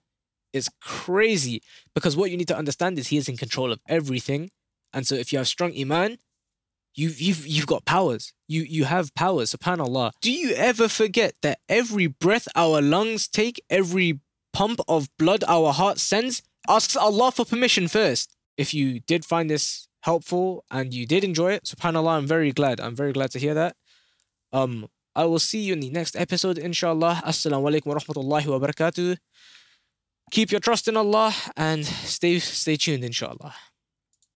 it's 0.52 0.70
crazy 0.80 1.62
because 1.94 2.16
what 2.16 2.30
you 2.30 2.36
need 2.36 2.48
to 2.48 2.56
understand 2.56 2.98
is 2.98 3.08
He 3.08 3.16
is 3.16 3.28
in 3.28 3.36
control 3.36 3.72
of 3.72 3.80
everything, 3.88 4.50
and 4.92 5.06
so 5.06 5.14
if 5.14 5.32
you 5.32 5.38
have 5.38 5.48
strong 5.48 5.72
iman, 5.78 6.18
you 6.94 7.10
you've 7.16 7.46
you've 7.46 7.66
got 7.66 7.84
powers. 7.84 8.32
You 8.46 8.62
you 8.62 8.84
have 8.84 9.14
powers. 9.14 9.54
Subhanallah. 9.54 10.12
Do 10.20 10.32
you 10.32 10.54
ever 10.54 10.88
forget 10.88 11.34
that 11.42 11.58
every 11.68 12.06
breath 12.06 12.46
our 12.54 12.80
lungs 12.80 13.26
take, 13.28 13.62
every 13.68 14.20
pump 14.52 14.80
of 14.86 15.08
blood 15.18 15.42
our 15.48 15.72
heart 15.72 15.98
sends, 15.98 16.42
asks 16.68 16.96
Allah 16.96 17.32
for 17.32 17.44
permission 17.44 17.88
first? 17.88 18.36
If 18.56 18.72
you 18.72 19.00
did 19.00 19.24
find 19.24 19.50
this 19.50 19.88
helpful 20.02 20.64
and 20.70 20.94
you 20.94 21.06
did 21.06 21.24
enjoy 21.24 21.52
it, 21.52 21.64
subhanallah, 21.64 22.18
I'm 22.18 22.26
very 22.26 22.52
glad. 22.52 22.80
I'm 22.80 22.94
very 22.94 23.12
glad 23.12 23.32
to 23.32 23.38
hear 23.38 23.54
that. 23.54 23.74
Um, 24.54 24.86
I 25.16 25.24
will 25.24 25.40
see 25.40 25.62
you 25.62 25.72
in 25.72 25.80
the 25.80 25.90
next 25.90 26.14
episode, 26.14 26.58
inshallah. 26.58 27.22
Assalamu 27.26 27.66
alaikum 27.68 27.86
wa 27.86 27.96
rahmatullahi 27.96 28.46
wa 28.46 28.64
barakatuh. 28.64 29.16
Keep 30.30 30.52
your 30.52 30.60
trust 30.60 30.86
in 30.86 30.96
Allah 30.96 31.34
and 31.56 31.84
stay 31.84 32.38
stay 32.38 32.76
tuned, 32.76 33.04
inshallah. 33.04 33.54